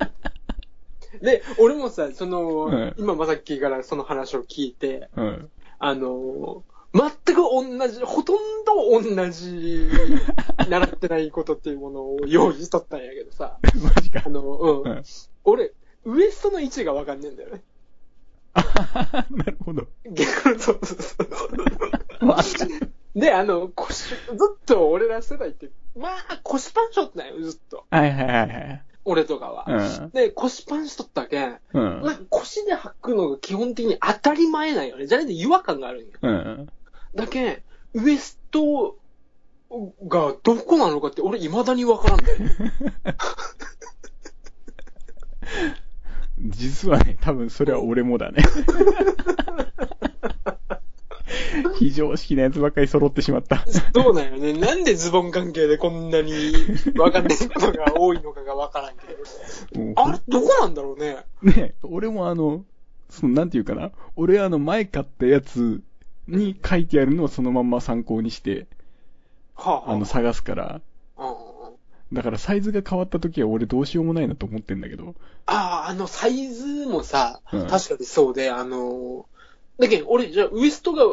[1.22, 5.50] で、俺もさ、その、うん今まさっきからその話を聞いて、うん。
[5.78, 9.88] あの、全く同じ、ほとんど同じ、
[10.68, 14.28] 習ってないことっていうものを用意しとったんやけどさ、 マジかあ。
[14.28, 14.90] の、うん。
[14.90, 15.02] うん。
[15.44, 15.72] 俺、
[16.04, 17.62] ウエストの位置がわかんねえんだよね。
[18.54, 18.62] あ
[19.30, 19.86] なるほど。
[20.04, 21.14] 逆そうそうそ
[22.22, 22.26] う。
[22.26, 22.42] わか
[23.14, 27.86] で、あの、腰、ずっと俺ら世代って、まあ、腰パンしとったんよ、ずっと。
[27.90, 28.84] はいはいはいはい。
[29.04, 29.64] 俺とかは。
[29.66, 30.10] うん。
[30.10, 32.26] で、腰パンしとったけん、うん。
[32.28, 35.06] 腰で履くのが基本的に当たり前なんよね。
[35.06, 36.12] じゃないと違和感があるんよ。
[36.22, 36.68] うん。
[37.14, 37.62] だけん、
[37.94, 38.96] ウエスト
[40.08, 42.50] がどこなのかって俺未だにわからんだよね。
[46.40, 48.42] 実はね、多分それは俺もだね。
[51.78, 53.64] 非常識なやつばっかり揃ってしまった。
[53.94, 54.52] そうなんよね。
[54.52, 56.52] なんでズボン関係でこんなに
[56.96, 59.14] わかんないことが多いのかがわからんけど。
[59.96, 61.24] あれ、どこなんだろうね。
[61.42, 62.64] ね、俺もあの、
[63.08, 63.92] その、なんていうかな。
[64.16, 65.82] 俺あの、前買ったやつ
[66.30, 68.66] に書いてあるのをそのまんま参考にして、
[69.54, 70.80] はあ、はあ、あの、探すから。
[72.12, 75.14] だからサイズが変わった時は俺どうしようもないなと思ってんだけど。
[75.46, 79.26] ああ、あの、サイズもさ、うん確かにそうで、あの、
[79.78, 81.04] だけど、俺、じゃあ、ウエストが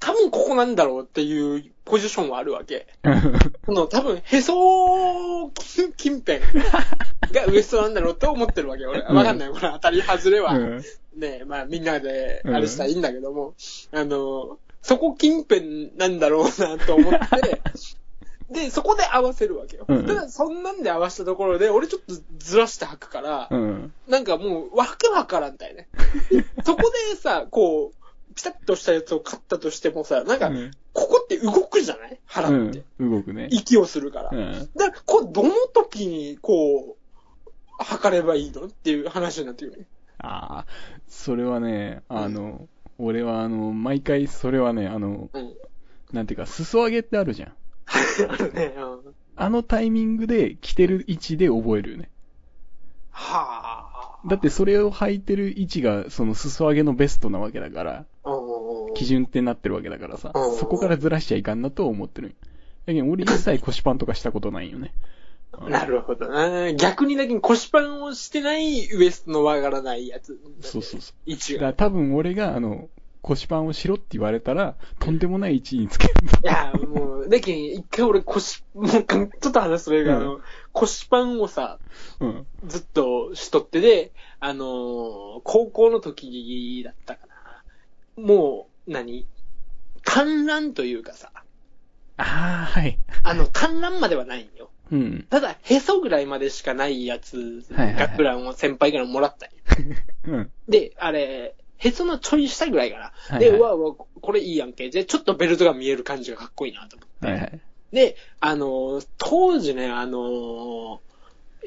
[0.00, 2.86] 多分ここなんだろうっていうポジションはあるわけ。
[3.64, 6.40] その、多分、へそ近近辺
[7.32, 8.90] がウエストなんだろうと思ってるわけよ。
[8.90, 9.50] 俺、わかんない。
[9.50, 10.82] これ当たり外れは、うん
[11.16, 13.54] ね、まあみんなで、あれしたらいいんだけども、
[13.92, 17.62] あの、そこ近辺なんだろうなと思って、
[18.50, 19.84] で、そこで合わせるわけよ。
[19.88, 23.92] うんただ、そんなんで合わせたところで、俺ちょっとずらして履くから、うん。
[24.06, 25.88] なんかもう、わけわからんだよね。
[26.64, 28.05] そこでさ、こう、
[28.36, 32.18] ピタッとしたやつを買ったとしてもさ、なんか、うんここって動くじゃない？
[32.24, 32.84] 腹って。
[32.98, 33.10] うん。
[33.10, 33.48] 動くね。
[33.50, 34.30] 息をするから。
[34.32, 34.68] うん。
[34.76, 39.86] だから、こう、どの時に、こう、測ればいいのっていう話になってくるね。
[40.18, 40.66] ああ、
[41.06, 42.66] それはね、あの、
[42.98, 45.54] 俺はあの、毎回それはね、あの、うん。
[46.12, 47.52] なんていうか、裾上げってあるじゃん。
[48.30, 48.74] あるね。
[48.78, 48.80] う
[49.10, 49.14] ん。
[49.36, 52.10] あのタイミングで着てる位置で覚えるよね。
[53.10, 53.75] はあ。
[54.28, 62.34] だってそれを履いてる位置が、その裾上げのベストなわけだから、うん、基準ってなってるわけだからさうん、そこからずらしちゃいかんなと思ってる
[62.86, 64.92] だけど俺一切腰パンとかしたことないよね。
[65.00, 66.72] うんなるほどな。
[66.74, 70.38] 逆にだけど腰パンをしてないウエストのわからないやつ。
[70.60, 71.30] そうそうそう。
[71.30, 71.68] 位置が。
[71.68, 72.88] だ多分俺が、あの、
[73.26, 76.12] 腰パンをしろって言われたら、とんでもない位置につける。
[76.44, 80.40] いや、もう、だけど一回俺腰、もう、ちょっと話するが、あの、
[80.72, 81.80] 腰パンをさ、
[82.20, 82.46] うん。
[82.66, 87.26] ずっとしとってで、あのー高校の時だったか
[88.16, 88.22] な。
[88.22, 89.26] もう、何？
[90.02, 91.32] 観覧というかさ、
[92.16, 92.24] ああ、
[92.80, 92.98] はい。
[93.24, 94.70] あの、観覧まではないんよ。
[94.92, 95.26] うん。
[95.28, 99.96] ただ、へそぐらいまでしかないやつ、はいはいはい学ランを先輩からもらったんよ。
[100.28, 100.52] うん。
[100.68, 103.12] で、あれ、へそのちょい下ぐらいかな。
[103.28, 104.88] はいで、はいうわうわ、これいいやんけ。
[104.90, 107.26] で、ちょっとベルトが見える感じがかっこいいなと思って。
[107.26, 107.60] はいはい。
[107.92, 110.98] で、あのー、当時ね、あのー、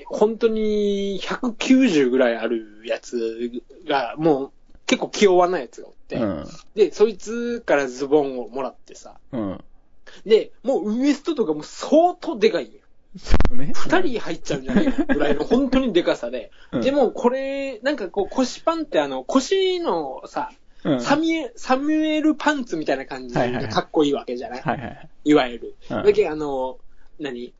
[0.06, 3.52] 本当に190ぐらいあるやつ
[3.88, 4.52] が、もう
[4.86, 6.46] 結構気弱なやつがおって、うん。
[6.76, 9.64] で、そいつからズボンをもらってさ、うん。
[10.26, 12.80] で、もうウエストとかも相当でかいんよ。
[13.56, 13.72] ね。
[13.76, 16.52] 二人入っちゃうんじゃないかぐらいの 本当にでかさで。
[16.72, 20.52] うんでもこれ、なんかこう腰パンってあの腰のさ、
[20.84, 25.10] うん、サミュエサミュエルパンツみたいな感じはいはいはいでかっこいいわけじゃない、はいはい。
[25.26, 25.76] いわゆる。
[25.90, 26.78] うんだけどあの、
[27.20, 27.54] 何？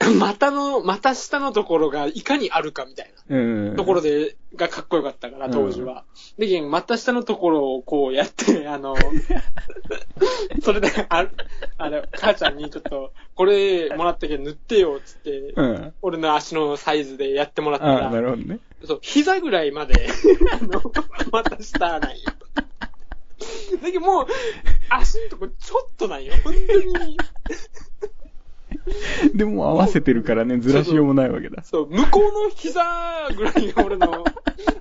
[0.18, 3.70] 股の、股下のところがいかにあるかみたいうん。
[3.72, 6.04] なところで、がかっこよかったから、当時は。
[6.38, 8.94] でけん、股下のところをこうやって、 あの、
[10.62, 11.28] それで、あ、
[11.78, 15.94] あの、母ちゃんにちょっと、これもらったけど塗ってよ、つって、うん。
[16.00, 18.60] 俺の足のサイズでやってもらったああ、なら、るほどね。
[18.84, 20.06] そう、膝ぐらいまで、
[20.52, 20.80] あの、
[21.32, 22.16] 股下なんよ。
[23.82, 24.26] だけどもう、
[24.90, 26.32] 足のとこちょっとなんよ。
[26.44, 27.16] 本当に。
[29.34, 31.62] でも合わせてるからね、ずらしようもないわけだ。
[31.62, 34.24] そう、向こうの膝ぐらいが俺の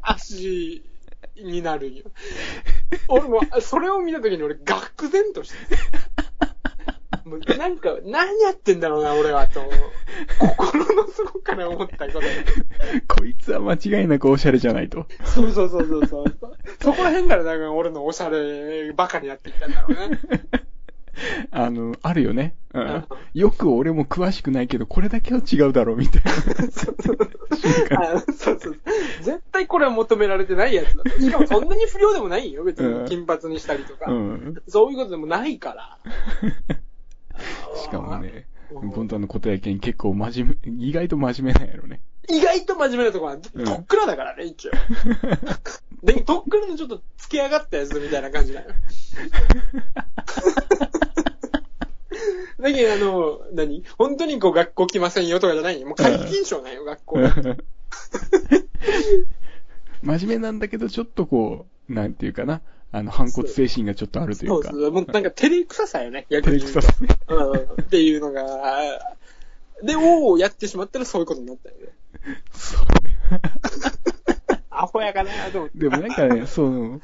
[0.02, 0.84] 足
[1.36, 2.06] になるんよ。
[3.08, 5.56] 俺も、それを見たときに俺、愕然として。
[7.26, 9.62] もうなんか、何やってんだろうな、俺は、と、
[10.40, 13.16] 心の底から思ったこと。
[13.16, 15.06] こいつは間違いなくオシャレじゃないと。
[15.26, 16.38] そうそうそうそうそう。
[16.82, 20.20] そこら辺からなんか俺のおしゃれバカになっていったんだろうね。
[21.52, 22.56] あの、あるよね。
[22.74, 23.08] ううんん。
[23.34, 26.32] よく俺も詳しくないけど、これだけは違うだろう、みたいな。
[28.16, 28.80] あそうそう。
[29.22, 31.04] 絶対これは求められてないやつだ。
[31.20, 33.10] しかもそんなに不良でもないよ、別うんに。
[33.10, 34.12] 金髪にしたりとか。
[34.12, 34.56] うん。
[34.68, 35.98] そういうことでもないから。
[37.76, 42.02] しかもね、うん本当あのことやけん結構真面目、意外と真面目なんやろね。
[42.30, 44.72] 意外と真面目なところは、うんとっくらだからね、一応。
[46.04, 48.68] でも、とっくらのちょっとつけ上がったやつみたいな感じだよ。
[52.60, 53.84] だけど、あの、何？
[53.98, 55.88] 本当にこう学校来ませんよとかじゃないよ。
[55.88, 57.20] もう皆勤賞なんよ、学校。
[60.02, 62.62] 真面目なんだけど、ちょっとこう、なんていうかな、
[62.92, 64.54] あの、反骨精神がちょっとあるといか。
[64.54, 64.92] そううそう。
[64.92, 66.82] もうなんか照れくささよね、逆照れに言うと。
[66.82, 67.10] くささね。
[67.28, 67.84] うん。
[67.84, 68.44] っていうのが、
[69.84, 71.90] で、おーやってしまったらそういうことになったよね。
[72.52, 72.86] そ う
[74.70, 75.78] アホやかなと思って。
[75.80, 77.02] でもなんかね、その、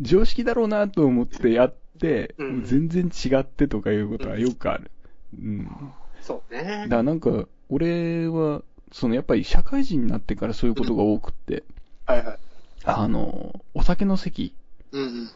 [0.00, 4.90] 常識だろうなと思ってやって、うん全然違ってとかいうことはよくある。
[5.34, 5.92] うん。
[6.20, 6.96] そうねだか。
[6.96, 11.64] らなんか、俺は、そのやっぱり社会人になってからそういうことが多くって、
[12.04, 12.38] はいはい。
[12.84, 14.54] あの、お酒の席
[14.92, 15.30] うんうんうん。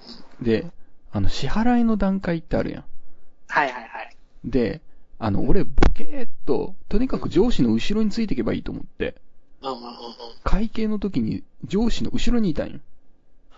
[0.44, 0.66] で、
[1.12, 2.84] あの、支払いの段階ってあるやん。
[3.48, 4.16] はいはいはい。
[4.44, 4.80] で、
[5.22, 9.16] あの、俺、ボケーっと、とにかく上司の後ろについていけばいいと思って。
[10.42, 12.80] 会計の時に上司の後ろにいたんよ。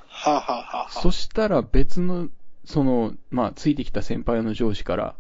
[0.09, 2.29] はあ、はあはあはあ、そしたら別の、
[2.65, 5.15] その、まあ、ついてきた先輩の上司から、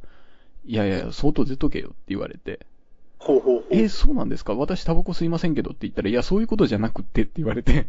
[0.66, 2.66] いやいや、相当出とけよって言われて、
[3.20, 3.64] ほうほうほう。
[3.70, 4.54] えーそうなんですか？
[4.56, 7.86] 私タバコ吸いませんけどって言ったら、いや、そういうことじゃなくってって言われて、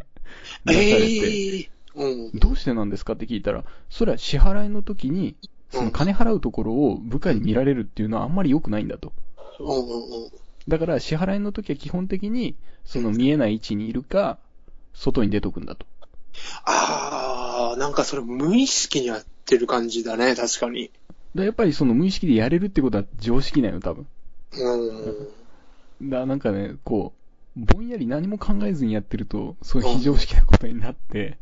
[0.64, 2.38] 出されて、ええうん。
[2.38, 3.14] どうしてなんですか？
[3.14, 5.34] って聞いたら、それは支払いの時に、
[5.74, 9.12] その金払うところを部下に見られるっていうのはあんまり良くないんだと。
[9.60, 10.30] うんうんうん。
[10.68, 14.38] だから支払いの時は基本的に、その見えない位置にいるか、
[14.94, 15.86] 外に出とくんだと。
[16.64, 20.90] ああ、なんかそれ無意識にやってる感じだね、確かに。
[21.34, 24.06] だやっぱりその無意識でやれるってことは常識なの、多分。
[24.56, 26.10] うん。
[26.10, 27.12] だなんかね、こ
[27.56, 31.38] う、ぼんやり何も考えずにやってると、そういう非常識なことになって、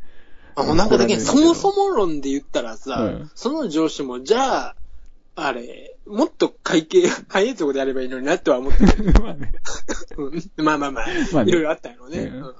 [0.55, 1.21] あ、もうなんかだけ、うん。
[1.21, 3.31] そもそも論で言ったらさ、うん。
[3.35, 4.77] その上司も、じゃあ、
[5.35, 9.13] あれ、もっと会計、 早いとこでやればいいのになっては思ってる。
[9.23, 9.53] まあね、
[10.17, 10.65] うん。
[10.65, 11.51] まあまあまあ、まあね。
[11.51, 12.19] いろいろあったよね。
[12.19, 12.37] うん。
[12.43, 12.55] うん。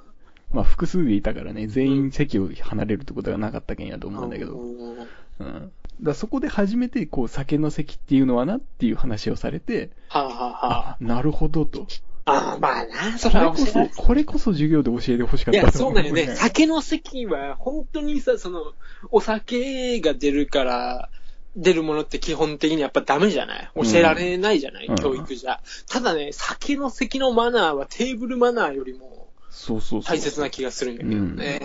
[0.53, 5.09] まあ複数でいたからね、全員席を離れるってことがなかったけんやと思うんだけど、うん
[5.41, 5.73] うん。
[6.03, 11.87] だそこで初めて、こう、酒の席っていうのはなっていう話をされて、はあ、はあはあ、なるほどと。
[12.25, 16.37] あ、ああ、まあな、そこれこれは教えられそ、これこそ授業で教えてほしかっいや、たと思そうなんよね。
[16.37, 18.73] 酒の席は、本当にさ、その、
[19.11, 21.09] お酒が出るから、
[21.55, 23.71] 出るものって基本的にやっぱダメじゃない？
[23.75, 25.61] 教えられないじゃない、うん教育じゃ。
[25.87, 30.17] ただね、酒の席のマナーはテーブルマナーよりもそうそうそう。
[30.17, 31.59] 大切な気がするんだけどね。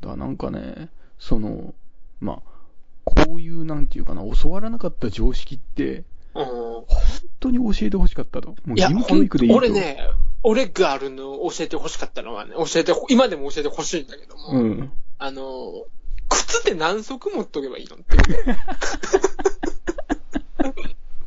[0.00, 0.88] だからなんかね、
[1.20, 1.74] その、
[2.20, 2.40] まあ、
[3.04, 6.04] こういう、なんていうかな、教わらなかった常識って、うん。
[6.34, 6.84] 本
[7.40, 8.48] 当に教えてほしかったと。
[8.50, 9.56] もう義務教育でいいと。
[9.56, 9.98] 俺ね、
[10.42, 14.92] 俺があるの教えてほしかったのはね、教えて、今でも教えてほしいんだけども、うん。
[15.18, 15.86] あの、
[16.28, 18.16] 靴って何足持っとけばいいのって。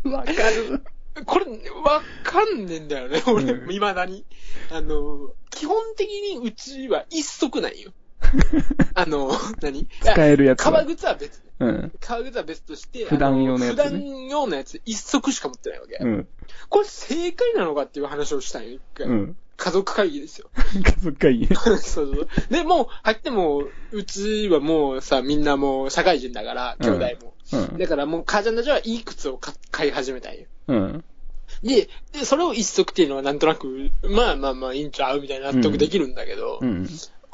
[0.10, 0.84] わかる。
[1.26, 1.45] これ、
[1.84, 4.26] わかんねえんだよね、俺、うん未だに。
[4.72, 7.91] あの、基本的にうちは一足ないよ。
[8.93, 9.88] あの、何？
[10.01, 11.51] 使えるやつは革靴は別ね。
[11.59, 11.91] うん。
[11.99, 15.97] 革靴は別として、普段用のやつねあ普段用のやつ一足しか持ってないわけ。
[15.99, 16.28] うん。
[16.69, 19.07] これ正解なのかっていう話をしたんよ、一回。
[19.07, 19.38] うん。
[19.57, 20.49] 家族会議ですよ。
[20.84, 21.55] 家族会議ね。
[21.57, 22.28] そうそう。
[22.49, 27.34] で、もう、入っても、うちはもうさ、みんなもう社会人だから、兄弟も。
[27.53, 27.78] うん。
[27.78, 30.45] だからもう、母ちゃんたちはいい靴を買買い始めたんよ。
[30.67, 31.03] うん。
[31.63, 36.88] で、で、それを一足っていうのはなんとなく、まあまあまあいいんちゃうみたいな納得できるんだけど、うん。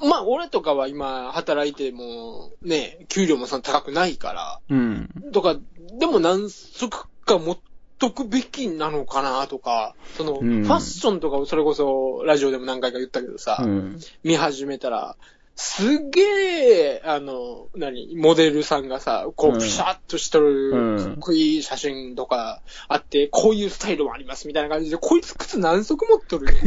[0.03, 5.09] まあ俺とかは今働いても、ね、給料もそんな高くないから、うん。
[5.31, 5.57] とか、
[5.99, 7.57] でも何足か持っ
[7.99, 10.63] とくべきなのかなとか、その、うん。
[10.63, 13.99] ファッションとかをそれこそラジオでも何回か言ったけどさ、うん。
[14.23, 15.15] 見始めたら、
[15.55, 19.55] すっげえ、あの、何、モデルさんがさ、こうん。
[19.57, 20.97] う、ピシャッとしとる、うん。
[20.97, 26.47] かっこいい写真とかあって、こういうスタイルもあります、みたいな感じで、こいつ靴何足持っとる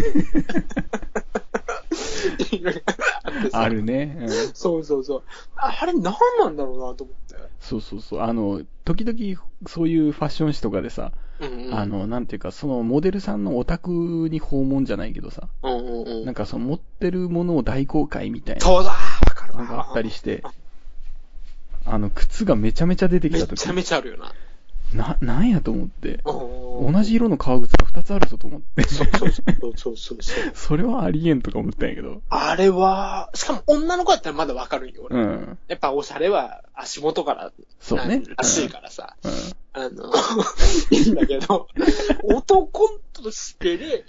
[3.51, 4.17] さあるね。
[4.21, 4.29] うん。
[4.55, 5.23] そうそうそう。
[5.57, 7.35] ああれ何なんだろうなと思って。
[7.61, 8.21] そうそうそう。
[8.21, 13.91] あの、時々、そういうファッション誌とかでさ、うんうん、あの、なんていうか、そのモデルさんのお宅
[14.31, 16.25] に訪問じゃないけどさ、うんうんうん。
[16.25, 18.97] なんかその持ってるものを大公開みたいなそうだわ
[19.35, 20.43] かるわのがあったりして、
[21.85, 24.33] あの、靴がめちゃめちゃ出てきたときめちゃ、めちゃあるよな。
[24.93, 30.19] な、なんやと思って、同同じ色の革靴が2つあるぞと思って、そうそうそうそう
[30.55, 35.17] それはありえんとか思ったんやけど、あれは、しかも女の子だったらまだわかるよ、俺。
[35.17, 35.59] うん。
[35.69, 39.17] やっぱおしゃれは足元からそうねならしいからさ。
[39.23, 39.33] うん。
[39.73, 40.13] あの、
[40.91, 41.69] いいんだけど、
[42.23, 44.05] 男としてで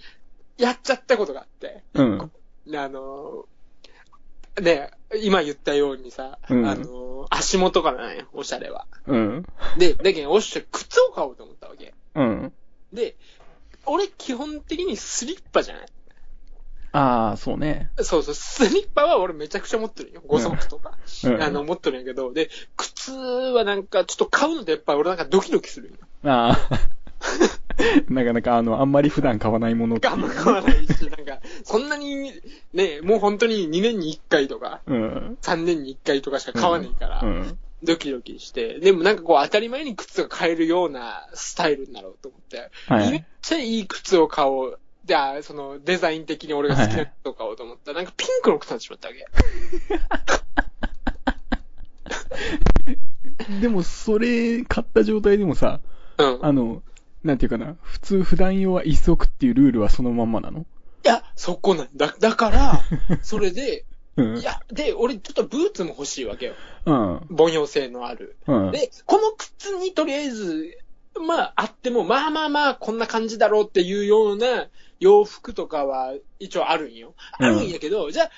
[0.58, 1.84] やっちゃったことがあって。
[1.94, 2.32] うん。
[2.76, 3.46] あの、
[4.62, 4.92] ね、
[5.22, 8.86] 今言ったようにさ、うんあの、足元からなんよ、おしゃれは。
[9.06, 9.46] うん。
[9.78, 11.94] で、だけど、おっしゃ、靴を買おうと思ったわけ。
[12.16, 12.54] うん。
[12.92, 13.16] で、
[13.86, 15.88] 俺基本的にスリッパじゃない
[16.94, 17.92] ああ、そうね。
[18.02, 20.22] そうそう、スリッパは俺めちゃくちゃ持ってるよ。
[20.28, 20.98] 5足とか。
[21.26, 25.96] うんあの、持ってるんやけど、で、靴はなんか、ちょっと買うのでやっぱり俺なんかドキドキするよ。
[26.24, 26.80] ああ。
[28.10, 32.34] なかなか、あの、あんまり普段買わないものあんま買わないし、なんか、そんなに、
[32.74, 35.38] ね、もう本当に2年に1回とか、うん。
[35.42, 37.58] 3年に1回とかしか買わないから、うん。
[37.84, 44.80] ドキドキして、でもなんかこう当たり前に靴が買えるようなスタイルになろうと思って、はいめっちゃいい靴を買おう。
[45.06, 49.26] じゃあ、そのデザイン的に俺が好きな靴を買おうと思ったら、 なんかピンクの靴になってしまったわけ。
[53.62, 55.80] でも、それ、買った状態でもさ、
[56.18, 56.40] うん。
[56.42, 56.82] あの、
[57.28, 60.62] なんていうかな、普通普段用は一足っていうルールはそのまんまなの？
[60.62, 60.64] い
[61.08, 62.16] や、そこなんだ。
[62.20, 62.82] だから、
[63.22, 64.44] それで、うんい。
[64.44, 66.54] や、で、俺ちょっとブーツも欲しいわけよ。
[66.86, 67.28] うん。
[67.38, 68.38] 凡庸性のある。
[68.48, 68.72] うん。
[68.72, 70.78] で、この靴にとりあえず、
[71.20, 74.68] まあ、あっても、まあまあまあ、こんな感じだろうっていうような
[75.00, 77.14] 洋服とかは一応あるんよ。
[77.34, 78.30] あるんやけど、じゃあ、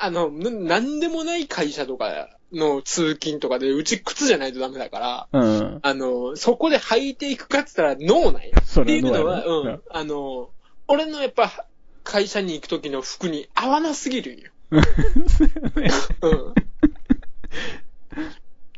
[0.00, 5.78] あの、ななんでもない会社とかの通勤とかで、うち靴じゃないとダメだから、うん。
[5.82, 8.50] あの、そこで履いていくかって言ったらノーなんよ。
[8.64, 10.50] そっていうのは、うん、あの、
[10.88, 11.66] 俺のやっぱ、
[12.04, 14.50] 会社に行く時の服に合わなすぎるんよ。
[14.72, 16.54] うん。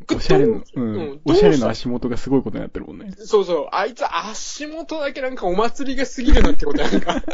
[0.15, 1.21] おしゃれの、ううんん。
[1.25, 3.13] おしゃれの足元がすごいことになってるもんね。
[3.17, 7.23] そうそう、あいつ足元だけなんかお祭りが過ぎるなってことやんか。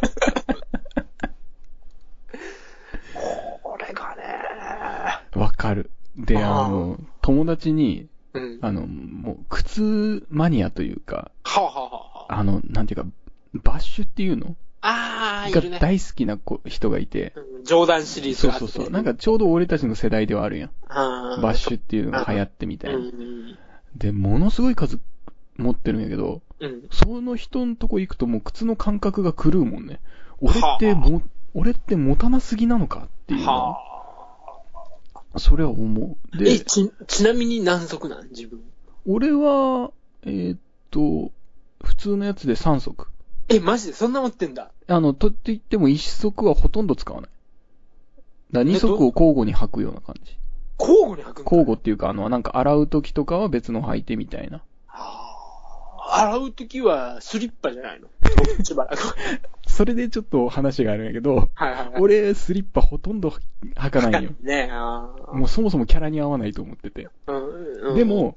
[3.62, 4.22] これがね、
[5.34, 5.90] わかる。
[6.16, 8.58] で、あの、友達に、うん。
[8.60, 13.08] あの、もう、靴マニアというか、はあ、はあはあはあ、あの、なんていうか、
[13.54, 14.56] バッシュっていうの？
[14.82, 15.78] あー、いが。
[15.80, 18.90] 大好きな子人がいて、うんジョーダンシリーズがそうそうそう。
[18.92, 20.70] なんかちょうど俺たちの世代ではあるやん。
[20.88, 23.08] ババッシュっていうのが流行ってみたいうんな。
[23.08, 23.58] うん
[23.96, 25.00] で、ものすごい数
[25.56, 26.82] 持ってるんやけど、うん。
[26.90, 30.00] その人のとこ行くともう靴の感覚が狂うもんね。
[30.40, 33.78] 俺ってはも、俺って持たなすぎなのかっていうのは、は
[35.36, 36.16] それは思う。
[36.32, 36.38] あ。
[36.40, 38.28] え、で、ち、ちなみに何足なん？
[38.30, 38.60] 自分。
[39.06, 40.58] 俺は、えーっ
[40.90, 41.32] と、
[41.84, 43.06] 普通のやつで3足。
[43.48, 43.92] え、マジで？
[43.94, 44.70] そんな持ってんだ。
[44.86, 47.30] あの、とって言っても1足はほとんど使わない。
[48.52, 50.36] だから2足を交互に履くような感じ。
[50.78, 51.42] 交互に履く。
[51.44, 54.62] 交互っていうか、あの、なんか洗う時とかは別の履いてみたいな。
[54.86, 55.26] は
[56.12, 58.08] あ洗うときはスリッパじゃないの？
[58.64, 58.96] しばら？
[58.96, 59.00] く。
[59.70, 61.88] それでちょっと話があるんやけど、はいはいはい。
[62.00, 63.32] 俺、スリッパほとんど
[63.76, 64.30] 履かないよ。
[64.42, 64.68] ね
[65.32, 67.08] もうそもそもキャラに合わないと思ってて。
[67.26, 68.34] うんうんでも、うん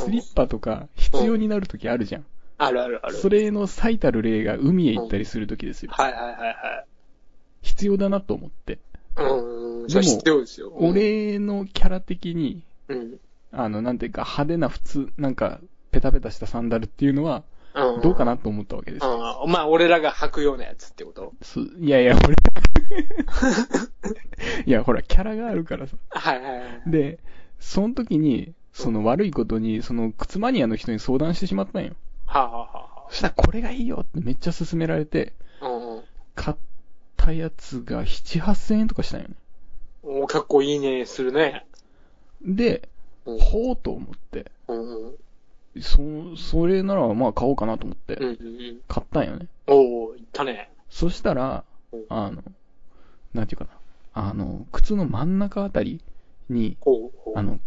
[0.00, 2.24] スリッパとか必要になる時あるじゃん。
[2.56, 3.14] あるあるある。
[3.14, 5.92] それの最たる例が海へ行ったりする時ですよ。
[5.92, 6.52] はいはいはいは
[6.82, 6.86] い。
[7.60, 8.78] 必要だなと思って。
[9.16, 9.86] うん。
[9.86, 10.22] でも。
[10.76, 13.18] 俺のキャラ的に、うん。
[13.52, 15.60] あの、なんていうか派手な普通、なんか、
[15.90, 17.42] ペタペタしたサンダルっていうのは、
[17.74, 18.00] うん。
[18.02, 19.42] どうかなと思ったわけですよ。
[19.44, 19.50] うん。
[19.50, 21.32] まあ、俺らが履くようなやつってこと？
[21.42, 22.34] すいやいや、俺、
[24.66, 25.96] いや、ほら、キャラがあるからさ。
[26.10, 26.90] はいはいはい。
[26.90, 27.18] で、
[27.60, 31.92] その時に、その悪いことに、その靴マニアの人に相談してしまったんよ。
[32.26, 36.02] はあ、はあはそしたら、これがいいよってめっちゃ勧められて、うん
[36.34, 36.56] 買っ
[37.16, 39.34] たやつが7、8000円とかしたんよね。
[40.02, 40.22] うん。
[40.22, 41.66] お結構いいね、するね。
[42.42, 42.88] で、
[43.26, 43.38] うん。
[43.38, 45.14] ほうと思って、うんうん。
[45.80, 48.80] そ、それならまあ買おうかなと思ってうん、うんうん。
[48.88, 49.46] 買ったんよね。
[49.66, 50.70] おー、いったね。
[50.90, 52.42] そしたらうん、あの、
[53.34, 53.70] なんていうかな、
[54.14, 56.00] あの、靴の真ん中あたり
[56.48, 57.38] に、ほうほう。
[57.38, 57.58] あの、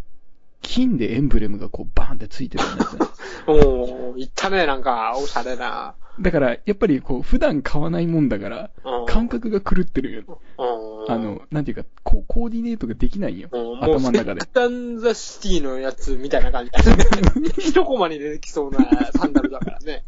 [0.62, 3.06] 金でエンブレムがこうバーンってついてるようなやつね。
[3.46, 5.94] おー、いったね、なんか、おしゃれな。
[6.18, 10.40] だから、やっぱりこう、普段買わないもんだから、うん感覚が狂ってるよ。
[10.58, 11.12] うん。
[11.12, 13.48] あの、なんていうか、こうコーディネートができないよ
[13.80, 14.46] 頭の中でセ。
[14.52, 16.70] カンザシティのやつみたいな感じ。
[17.58, 20.04] 一コマに出てきそうなサンダルだからね。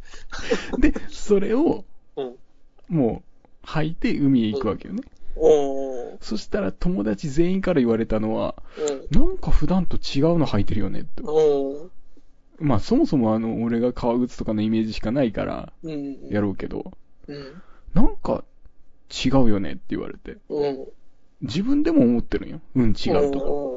[0.79, 1.85] で、それを、
[2.17, 2.37] うん。
[2.89, 3.23] も
[3.65, 5.03] う、履いて海へ行くわけよね。
[6.21, 8.55] そしたら友達全員から言われたのは、
[9.13, 9.21] うん。
[9.21, 11.23] なんか普段と違うの履いてるよねって。
[11.23, 11.89] おー。
[12.59, 16.29] まあそもそもあの、俺が革靴とかのイメージしかないから、うん。
[16.29, 16.93] やろうけど、
[17.27, 17.63] うん。
[17.95, 18.45] なんか
[19.25, 20.39] 違うよねって言われて。
[20.49, 20.87] うん。
[21.41, 22.61] 自分でも思ってるんよ。
[22.75, 23.69] うん、違うとか。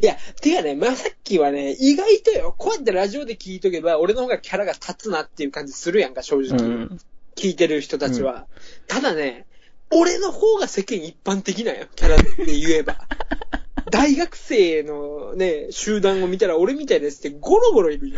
[0.00, 6.58] いや、てかね、まさっきはね、意外とよ、こうやってラジオで聞いとけば、俺の方がキャラが立つなっていう感じするやんか、正う直。
[6.58, 7.00] ん。
[7.34, 8.46] 聞いてる人たちは。
[8.86, 9.46] ただね、
[9.90, 12.98] 俺の方が世間一般的なんよ、キャラって言えば。
[13.90, 18.16] 大学生のね、集団を見たら俺みたいなやつってゴロゴロいるよ。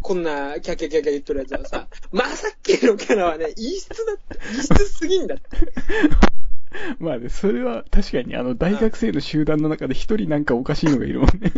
[0.00, 5.44] こんなキャキャキャキャ言っとるやつはさ、まさっきのキャラはね、異質だって、異質すぎんだって。
[6.98, 11.40] まあね、それは確かにあの、大学生の集団の中で一人なんかおかしいのがいるもんね。
[11.40, 11.52] いね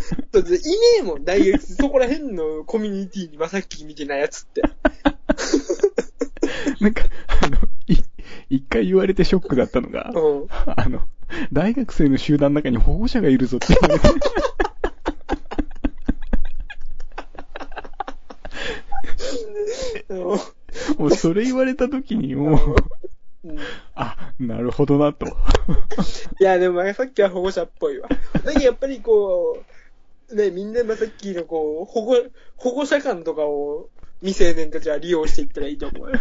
[1.00, 1.74] えもん、大学生。
[1.74, 4.62] そこら辺のコミュニティにまさっきみたいなやつって。
[6.80, 7.04] なんか、
[7.42, 7.60] あの、い
[8.50, 10.46] 一回言われてショックだったのが、うん。
[10.76, 11.02] あの、
[11.52, 14.08] 大学生の集団の中に保護者がいるぞって言われて。
[20.98, 22.76] もうそれ言われた時にもう、
[23.44, 23.58] うん
[23.94, 25.26] あ、なるほどなと。
[25.26, 28.08] いや、でもまさっきは保護者っぽいわ。
[28.44, 29.62] だけどやっぱりこ
[30.30, 32.16] う、ね、みんなまさっきのこう、保護、
[32.56, 33.88] 保護者感とかを
[34.20, 36.18] 未成年たちは利用していったらいいと思うよ。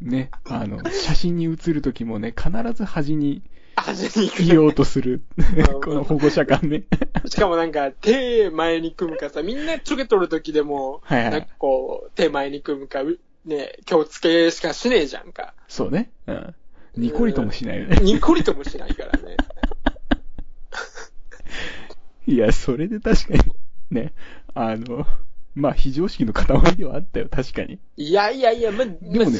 [0.00, 3.42] ね、あの、写真に写る時もね、必ず端に
[3.76, 5.22] あ、じゃに行くいようとする。
[5.82, 6.84] この保護者感ね。
[7.26, 15.54] しかもなんか、手前に組むかさ、みんなちょけ取るときでも、はいはいなんかこう、手前に組むか、うね、気をつけしかしねえじゃんか。
[15.68, 16.10] そうね。
[16.26, 16.54] うん。
[16.96, 17.96] ニコリともしないよね。
[17.98, 19.36] にこりともしないからね。
[22.26, 23.40] いや、それで確かに、
[23.90, 24.12] ね、
[24.54, 25.06] あの、
[25.54, 27.78] まあ、非常識の塊ではあったよ、確かに。
[27.96, 29.38] いやいやいや、ま、まあ、それはね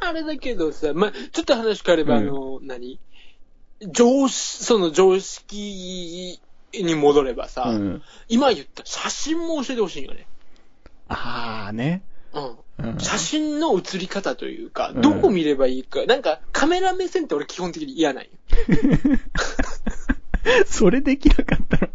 [0.00, 3.00] あれだけどさ、ま、ちょっと話変われば、うんあの、何？
[3.90, 6.40] 常識、その常識
[6.72, 8.02] に戻ればさ、うん。
[8.28, 10.26] 今言った写真も教えてほしいよね。
[11.08, 12.02] あーね。
[12.32, 12.44] うん。
[12.44, 18.30] うん写真の写り方というか、うんどこ見ればいいか、なんかカメラ目線って俺基本的に嫌なんよ。
[20.66, 21.90] それできなかったら、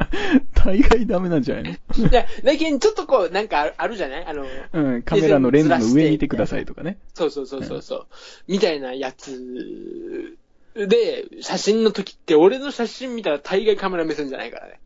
[0.54, 1.78] 大概ダメなんじゃないい
[2.12, 4.26] や、だけどちょっとこう、なんかあるじゃない？
[4.26, 6.98] あの、のうん、カメラのレンズの上見てくださいとかね。
[7.14, 8.08] そうそうそうそうそう、
[8.48, 10.38] みたいなやつ
[10.76, 14.80] で、写真の時って俺の写真見たら大概カメラ目線じゃないからね。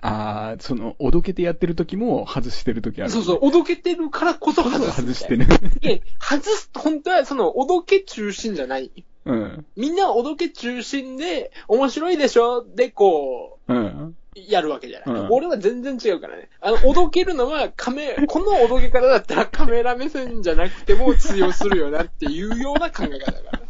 [0.00, 5.02] ああ、その、おどけてやってる時も外してる時ある、そうそう、おどけてるからこそ外す。
[5.02, 5.46] 外してね。
[5.80, 8.90] いや外す、本当はその、おどけ中心じゃない。
[9.24, 9.66] うん。
[9.76, 12.64] みんなおどけ中心で、面白いでしょ？
[12.74, 14.16] で、こう、うん。
[14.34, 15.20] やるわけじゃない。
[15.20, 16.48] うん俺は全然違うからね。
[16.60, 23.62] あの、おどけるのはカメ、このおどけ方だったらカメラ目線じゃなくても通用するよなっていうような考え方だから。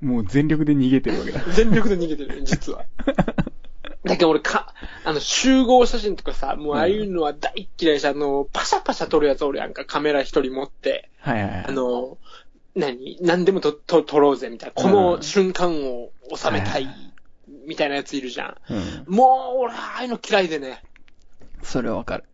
[0.00, 1.40] もう全力で逃げてるわけだ。
[1.52, 2.84] 全力で逃げてる、実は。
[4.04, 4.74] だけど俺か、
[5.04, 11.08] あの、集合写真とかさ、もうああいうのは大っ嫌いし、あの、パシャパシャ撮るやつおるやんか、カメラ一人持って。
[11.20, 11.64] はいはいはい。
[11.68, 12.18] あの、
[12.74, 13.18] 何？
[13.20, 14.82] 何でもと、と、撮ろうぜ、みたいな。
[14.82, 16.88] この瞬間を収めたい、
[17.66, 18.56] みたいなやついるじゃん。
[19.06, 19.14] うん。
[19.14, 20.82] もう、俺、ああいうの嫌いでね。
[21.62, 22.24] それはわかる。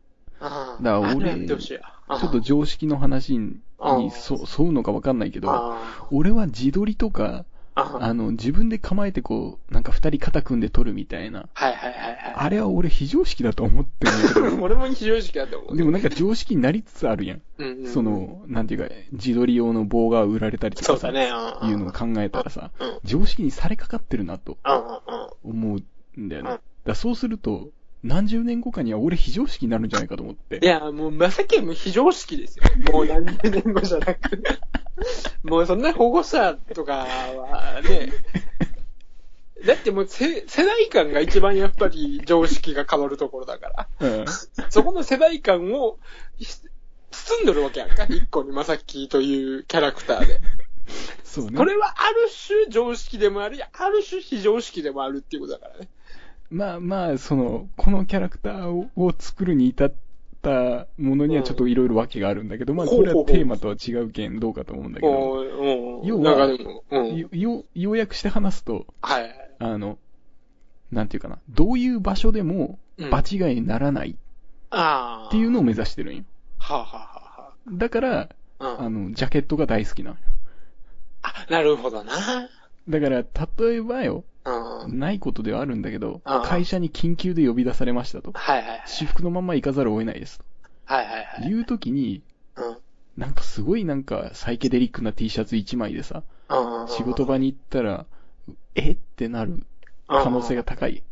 [0.40, 0.82] ああ。
[0.82, 1.46] だから俺。
[1.46, 7.44] ちょっと常識の話にうんそ沿うのかわかんないけど、あ俺は自撮りとか、
[7.78, 8.14] あ。
[8.14, 12.34] の、自分で構えてこう、なんか二人肩組んで撮るみたいな、はいはいはいはい。
[12.34, 15.76] あれは俺非常識だと思ってるんだけど、 俺も非常識だと思う。
[15.76, 17.42] でもなんか常識になりつつあるやん。
[17.58, 21.30] うんうんうんそ、の、なんていうか、自撮り用の棒が売られたりとかさ、そうだね。
[21.62, 22.70] うんいうのを考えたらさ、
[23.04, 24.58] 常識にされかかってるなと。
[25.44, 26.50] 思うんだよね。
[26.50, 27.68] うんだそうすると、
[28.02, 30.60] 何十年後かには俺非常識になるんじゃないかと思って。
[30.62, 32.64] いや、もう、まさきも非常識ですよ。
[32.92, 34.42] もう何十年後じゃなく。
[35.42, 38.12] もうそんな保護者とかはね、
[39.66, 44.08] だってもうせ世代間が一番やっぱり常識が変わるところだから。
[44.08, 44.24] うん。
[44.70, 45.98] そこの世代間を
[46.36, 46.46] ひ
[47.10, 48.04] 包んでるわけやんか。
[48.04, 50.40] 一個にまさきというキャラクターで。
[51.24, 51.56] そうね。
[51.56, 55.88] これはある種常識でもあり、ある種非常識でもあるっていうことだからね。
[56.50, 59.92] まあまあ、その、このキャラクターをを作るに至っ
[60.40, 66.06] たものにはちょっといろいろ訳があるんだけど、まあこれはテーマとは違うけんどうかと思うんだけど、もう、うん。
[66.06, 66.46] 要は
[66.90, 67.16] うん。
[67.16, 69.34] よよ要約して話すと、はい。
[69.58, 69.98] あの、
[70.90, 74.16] なんていうかな、どういう場所でもうん場違いにならない
[74.70, 75.28] ああ。
[75.28, 76.24] っていうのを目指してるんよ。
[76.58, 76.86] はあ、は
[77.38, 78.28] あはだから、
[78.58, 78.86] あはあ、うん。
[78.86, 80.22] あの、ジャケットが大好きなのよ。
[81.22, 82.12] あ、なるほどな。
[82.88, 84.22] だから、例えばよ、うん。
[84.88, 88.32] ないことではあるんだけど会社に緊急で呼び出されましたと。
[88.32, 88.82] はいはいはい。
[88.86, 90.40] 私服のまま行かざるを得ないです
[90.86, 91.42] はいはいと。
[91.42, 91.50] はい。
[91.50, 92.22] いう時に、
[92.56, 92.76] うん。
[93.16, 96.88] なんかすごいなんかサイケデリックな T シャツ1枚でさ、うん。
[96.88, 98.06] 仕事場に行ったら、
[98.74, 98.92] え？
[98.92, 99.66] ってなる
[100.06, 101.02] 可能性が高い。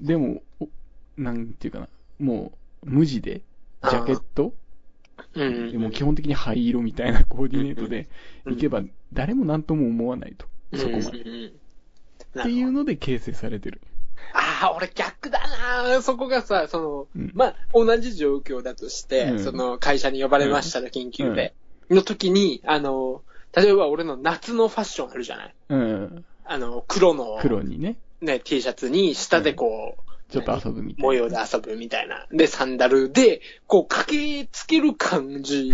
[0.00, 0.68] でも、お
[1.16, 1.88] なんていうかな、
[2.18, 3.42] もう無地で、
[3.82, 4.54] ジャケット？
[5.34, 5.72] うん。
[5.72, 8.08] でも基本的に灰色みたいなコーディネートで
[8.46, 8.82] うん行けば
[9.12, 10.46] 誰も何とも思わないと。
[10.74, 11.52] そこまで。
[12.30, 12.42] っで。
[12.44, 12.72] ていうう。
[12.72, 13.80] ので形成されてる。
[14.32, 15.40] ああ、俺逆だ
[15.84, 21.54] なそこがさ、その、うんまあ、同じ状況だとして、うんその、会社に呼ばれましたら、緊急で。
[21.88, 23.22] の時に、あの、
[23.56, 25.54] 例えば俺の夏のファッションあるじゃない？
[25.70, 26.24] うん。
[26.44, 31.06] あの、黒の、黒にね、ね、T シャツに、下でこう、ちょっと遊ぶみたいな。
[31.08, 32.26] 模様で遊ぶみたいな。
[32.30, 35.72] で、サンダルで、こう、駆けつける感じ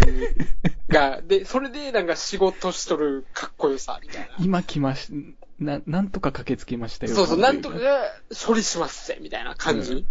[0.88, 4.28] が、 で、それでなんか仕事しとるかっこよさ、みたいな。
[4.42, 5.12] 今来まし、
[5.58, 7.14] な、なんとか駆けつけましたよ。
[7.14, 8.02] そうそう、なんとかが
[8.46, 10.06] 処理しますぜ、みたいな感じ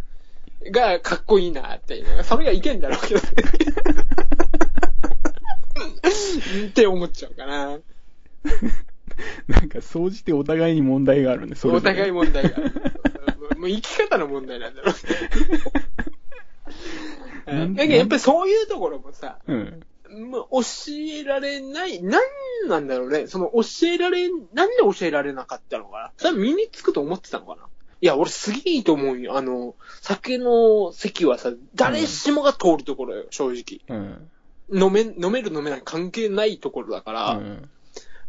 [0.72, 2.24] がかっこいいなっていう。
[2.24, 3.28] それがいけんだろうけどね。
[6.68, 7.80] って思っちゃうかな。
[9.48, 12.72] なんか、総じてお互いに問題があるね、それお互い問題がある。
[13.58, 15.02] もう生き方の問題なんだろうね。
[17.60, 19.82] なんだけどやっぱりそういうところもさ、うん。
[20.16, 20.62] まあ、教
[20.94, 22.24] えられない、なん
[22.68, 23.28] なんだろうね。
[23.28, 26.12] その教えられ、なんで教えられなかったのかな。
[26.18, 27.68] それは身につくと思ってたのかな
[28.02, 29.38] いや、俺すげえいいと思うよ。
[29.38, 33.98] あの、酒の席はさ、誰しもが通るところよ、正直。
[33.98, 34.32] うん。
[34.74, 37.70] 飲め、飲める飲めない関係ないところだから、うん。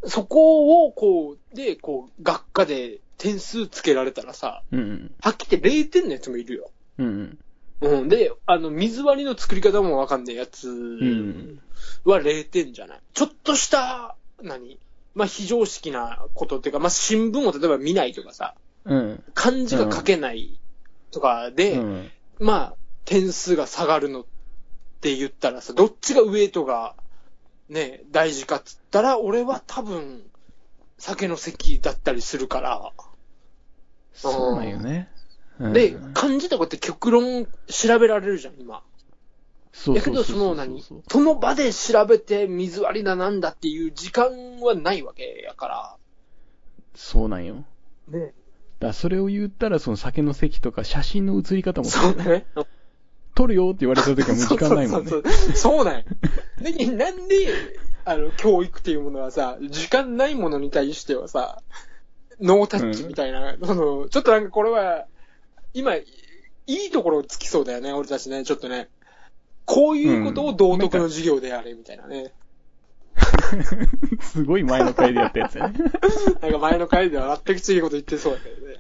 [0.04, 5.12] そこを、こう、で、こう、学科で点数つけられたらさ、うん。
[5.20, 6.70] はっきり言って0点のやつもいるよ。
[6.98, 7.38] うん。
[7.80, 8.08] うん。
[8.08, 11.60] で、あの、水割りの作り方もわかんないやつん
[12.04, 13.00] は0点じゃない？
[13.12, 14.78] ちょっとした、何？
[15.14, 18.54] まあ、非常識なことっていうか、まあ、新聞を例えば見ないとかさ、
[18.84, 19.24] うん。
[19.34, 20.58] 漢字が書けない
[21.10, 22.10] とかで、うん。
[22.38, 22.74] まあ、
[23.04, 24.24] 点数が下がるのっ
[25.00, 26.94] て言ったらさ、どっちがウエイトが、
[27.68, 30.22] ね、大事かっつったら、俺は多分、
[30.98, 32.92] 酒の席だったりするから、
[34.14, 35.08] そうなんよね。
[35.58, 38.82] うんで、漢字とかって極論調べられるじゃん、今。
[39.94, 40.82] やけど、その何？
[40.82, 45.96] その場で調べて水割りだなんだっていう時間はないわけやから。
[46.94, 47.64] そうなんよ。
[48.08, 48.32] ね。
[48.80, 52.46] だそれを言ったら、その酒の席とか写真の写り方もそうだね。
[53.34, 55.18] 撮るよって言われた時はもう時間ないもんねそ。
[55.18, 56.04] うそうそうそうなんよ
[56.58, 57.48] で、なんで、
[58.06, 61.62] あの、教育っていうものはさ、時間ないものに対してはさ、
[62.40, 65.06] ノータッチみたいな、その、ちょっとなんかこれは、
[65.76, 66.04] 今、い
[66.66, 68.88] いところつきそうだよね、俺たちね、ちょっとね。
[69.66, 72.32] こういうことを道徳の授業でやれ、みたいなね。
[74.22, 75.78] すごい前の回でやったやつやね。
[76.40, 78.76] なんか前の回では全く違うこと言ってそうだけどね。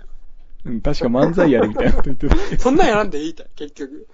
[0.64, 2.36] うん、確か漫才やるみたいなこと言ってた。
[2.58, 4.08] そんなんやらんでいいた結局。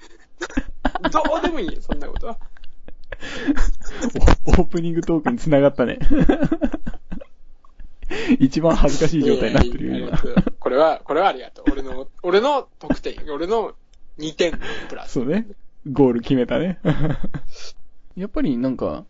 [1.13, 2.39] どうでもいいよ、そんなことは。
[4.45, 6.01] おオープニングトークに繋がったね。
[8.39, 10.19] 一番恥ずかしい状態になってるよ、今
[10.59, 11.65] これは、これはありがとう。
[11.73, 13.75] 俺の、俺の得点、俺の
[14.19, 14.59] 2点
[14.89, 15.13] プラス。
[15.13, 15.47] そうね。
[15.91, 16.79] ゴール決めたね。
[18.17, 19.05] やっぱりなんか、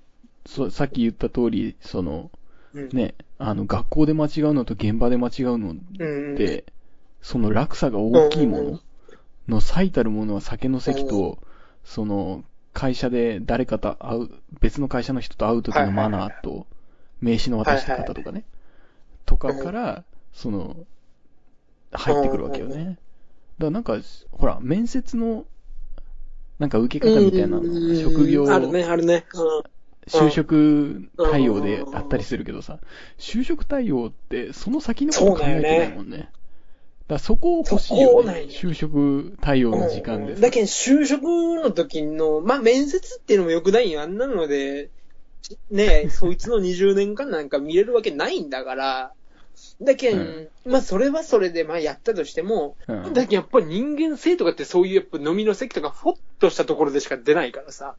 [0.46, 2.30] そうさっき言った通り、その、
[2.74, 6.64] うん、ね、あの、学校で間違うのと現場で間違うのっうん、て、
[7.20, 8.80] その落差が大きいもうんの
[9.48, 11.38] の最たるものは酒の席と、
[11.84, 14.30] その、会社で誰かと会う、
[14.60, 16.66] 別の会社の人と会う時のマナーと、
[17.20, 18.44] 名刺の渡し方とかね、
[19.26, 20.76] とかから、その、
[21.92, 22.84] 入ってくるわけよね。
[22.84, 22.98] だか
[23.58, 23.98] らなんか、
[24.30, 25.44] ほら、面接の、
[26.58, 27.62] なんか受け方みたいなの、
[28.00, 29.26] 職業、あるね、あるね。
[29.34, 29.72] うん
[30.06, 32.80] 就職対応であったりするけどさ、
[33.18, 36.18] 就職対応ってその先のこと考えてないもんね。
[36.18, 36.30] だか
[37.08, 38.36] らそこを欲しいよねそこなん。
[38.36, 40.40] よ就職対応の時間です。
[40.40, 44.02] だけど、就職の時の、まあ、面接っていうのも良くないよ。
[44.02, 44.90] あんなので、
[45.70, 49.12] ねえ、そいつの20年間なんか見れるわけないんだから。
[49.80, 57.96] だけん、うんまあ、それはそれで、まあ、やったとしても、うんだけどやっぱり人間性とかってそういうやっぱ飲みの席とか、ふわっとしたところでしか出ないからさ。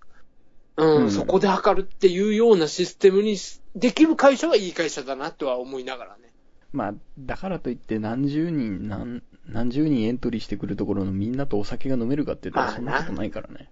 [0.76, 6.32] うん、うんそこで測るっていうようなシステムにしできる会社はいい会社だなとは思いながらね。
[6.72, 13.70] まあ、だからといって何十人、何、何十人エントリーしてくるところのみんなとお酒が飲めるかって言ったらそんなことないからね。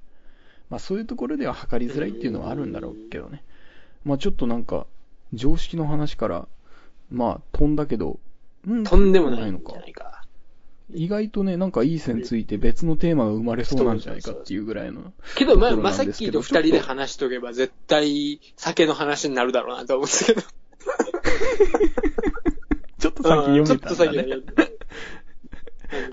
[0.69, 3.43] まあそういうところでは測りづらいっていうのはあるんだろうけどね。
[4.03, 4.87] まあちょっとなんか、
[5.33, 6.47] 常識の話から、
[7.11, 8.19] まあ飛んだけど、
[8.67, 9.73] うんとんでもないんのか。
[10.93, 15.13] 意外とね、なんかいい線ついて別のテーマが生まれそうなんじゃないかっていうぐらいの。
[15.35, 20.41] けど、まあ、まさっきと二人で話しとけば、絶対、酒の話になるだろうなと思うんですけど。
[22.99, 24.23] ちょっと先読めたんだちょっと先ね。
[24.23, 24.71] 読め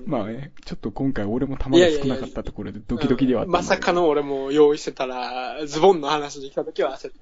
[0.05, 7.19] まあね、ちょっと今回俺も玉が少なかったところでドキドキではあったんだけどまさかの俺も用意してたら、ズボンの話に来た時は焦った。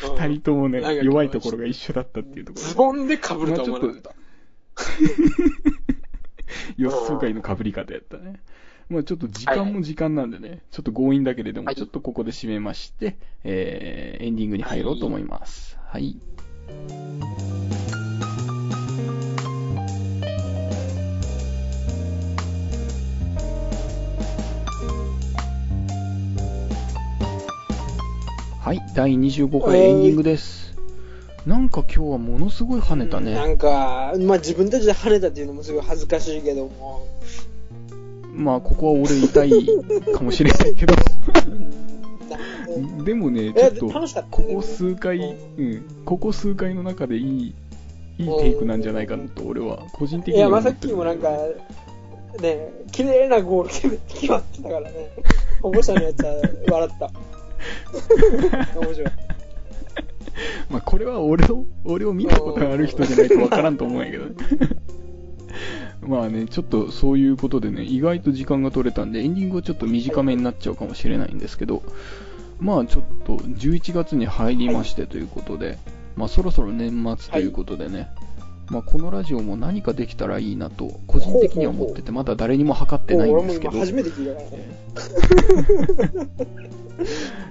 [0.24, 2.70] 二人ともね弱いところが一緒だったっていうところで。
[2.70, 4.14] ズボンで被るとは思わなかった。
[6.76, 8.40] 予想外の被り方やったね。
[8.88, 15.78] まあちょっと時間も時間なんでね、ちょっと強引だけれども、はいちょっとここで締めまして、えー、エンディングに入ろうと思います。
[15.86, 16.02] はい。
[16.02, 16.16] はい、
[28.62, 30.76] 第25回エンディングです。
[31.46, 33.32] なんか今日はものすごい跳ねたね。
[33.32, 37.06] なんか、まあ自分たちで跳ねたっていうのもすごい恥ずかしいけども、
[38.34, 39.66] まあ、ここは俺痛い
[40.14, 40.94] かもしれないけど。
[43.02, 43.98] でもね、いやちょっと、
[44.30, 47.54] ここ数回、ううん、ここ数回の中でいい、
[48.18, 50.92] いいテイクなんじゃないかなと、俺は、個人的いや、にはまさ思ってる。
[50.92, 51.30] っきもなんか、
[52.42, 55.10] ね、綺麗なゴール決め決まってたからね、
[55.62, 56.34] 保護者のやつは
[56.70, 57.10] 笑った。
[58.76, 59.12] 面白い。
[60.70, 64.34] まあ、これは俺を、俺を見たことがある人じゃないとわからんと思うんやけどね。
[66.00, 71.82] まあね、ちょっとそういうことでね、意外と時間が取れたんで、エンディングはちょっと短めになっちゃうかもしれないんですけど、
[72.58, 75.78] まあちょっと11月に入りましてということで、
[76.16, 78.08] まあそろそろ年末ということでね、
[78.70, 84.50] まあこのラジオも何かできたらいいなと、個人的には思ってて、まだ誰にも測ってないん俺もですけど、今初めて聞いたから
[86.46, 86.80] ね。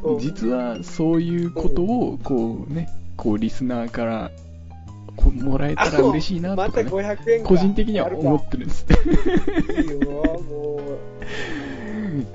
[0.03, 4.31] うん実はそういうことを、こうね、こうリスナーから
[5.15, 8.85] こうもらえたら嬉しいなとかね、500円か個人的には思ってるんです。
[9.69, 9.97] いいよ、
[10.41, 10.81] も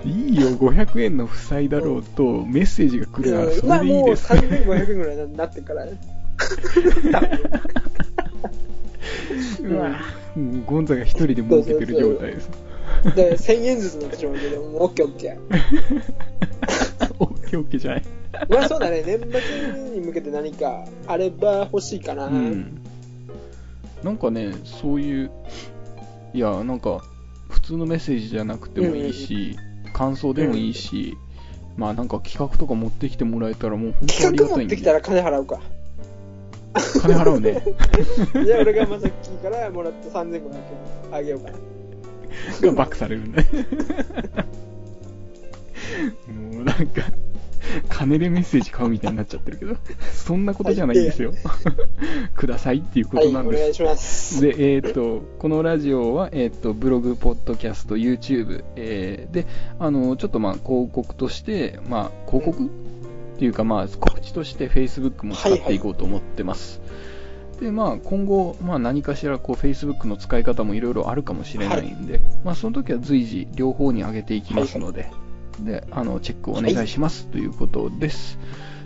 [0.04, 3.22] いいよ、500円の負債だろうとメッセージが来う。
[3.22, 4.32] るならそれでいいです。
[4.32, 5.98] 3500円ぐらいになってるからね。
[9.62, 9.88] うわ
[10.36, 12.50] もうゴンザが一人で儲けてる状態です。
[13.14, 15.38] で、1000円ずつになってしまうけど、もうオッケーオッケー。
[17.28, 18.02] ケーオッケーじゃない？
[18.48, 22.26] まあそうだね、年末に向けて何かあれば欲しいかな。
[22.26, 22.80] うん。
[24.02, 25.30] なんかね、そういう、
[26.34, 27.00] いや、なんか、
[27.48, 29.56] 普通のメッセージじゃなくてもいいし、
[29.94, 31.16] 感想でもいいし、
[31.76, 34.66] まあなんか企画とか持ってきてもらえたらもう本当あ企画りがたいんで。
[34.66, 35.60] 持ってきたら金払うか。
[37.00, 37.62] 金払うね。
[38.44, 40.42] じゃあ俺がまさきからもらった3500円
[41.12, 41.58] あげようかな。
[42.68, 43.44] がバックされるんで。
[46.32, 47.02] もうなんか、
[47.88, 49.76] 金でメッセージ買うみたいになっちゃってるけど、
[50.12, 51.32] そんなことじゃないんですよ。
[52.34, 53.58] くださいっていうこはい、となんです。
[53.58, 54.40] お願いします。
[54.40, 59.46] で、えっ、と、このラジオは、えっ、と、ブログ、ポッドキャスト、YouTube、えーで、
[59.78, 62.68] あの、ちょっとまあ、広告として、まあ、広告っ
[63.38, 66.80] ていうかまあ、告知として Facebook も使っていこうと思ってます。
[67.60, 75.10] で、まあ、今後、まあ、何かしら、こう、Facebook の使い方もいろいろあるかもしれないんで、まあ、その時は随時、両方に上げていきますので、
[75.60, 78.38] で、あの、チェックをお願いします、ということです。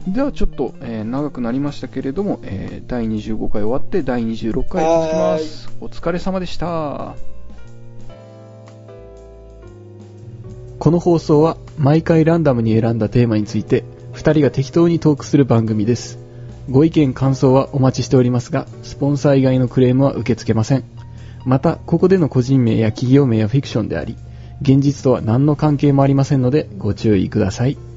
[0.07, 5.69] では、ちょっと、えー長くなりましたけれども、えー第25回終わって、第26回続きます。
[5.81, 7.15] お疲れ様でした。
[10.79, 16.19] この放送は、毎回ランダムに選んだテーマについて、2人が適当にトークする番組です。
[16.71, 20.85] ご意見、感想はお待ちしておりますが、スポンサー以外のクレームは受け付けません。
[21.45, 24.17] また、ここでの個人名や企業名はフィクションであり、
[24.61, 27.88] 現実とは何の関係もありませんので、ご注意ください。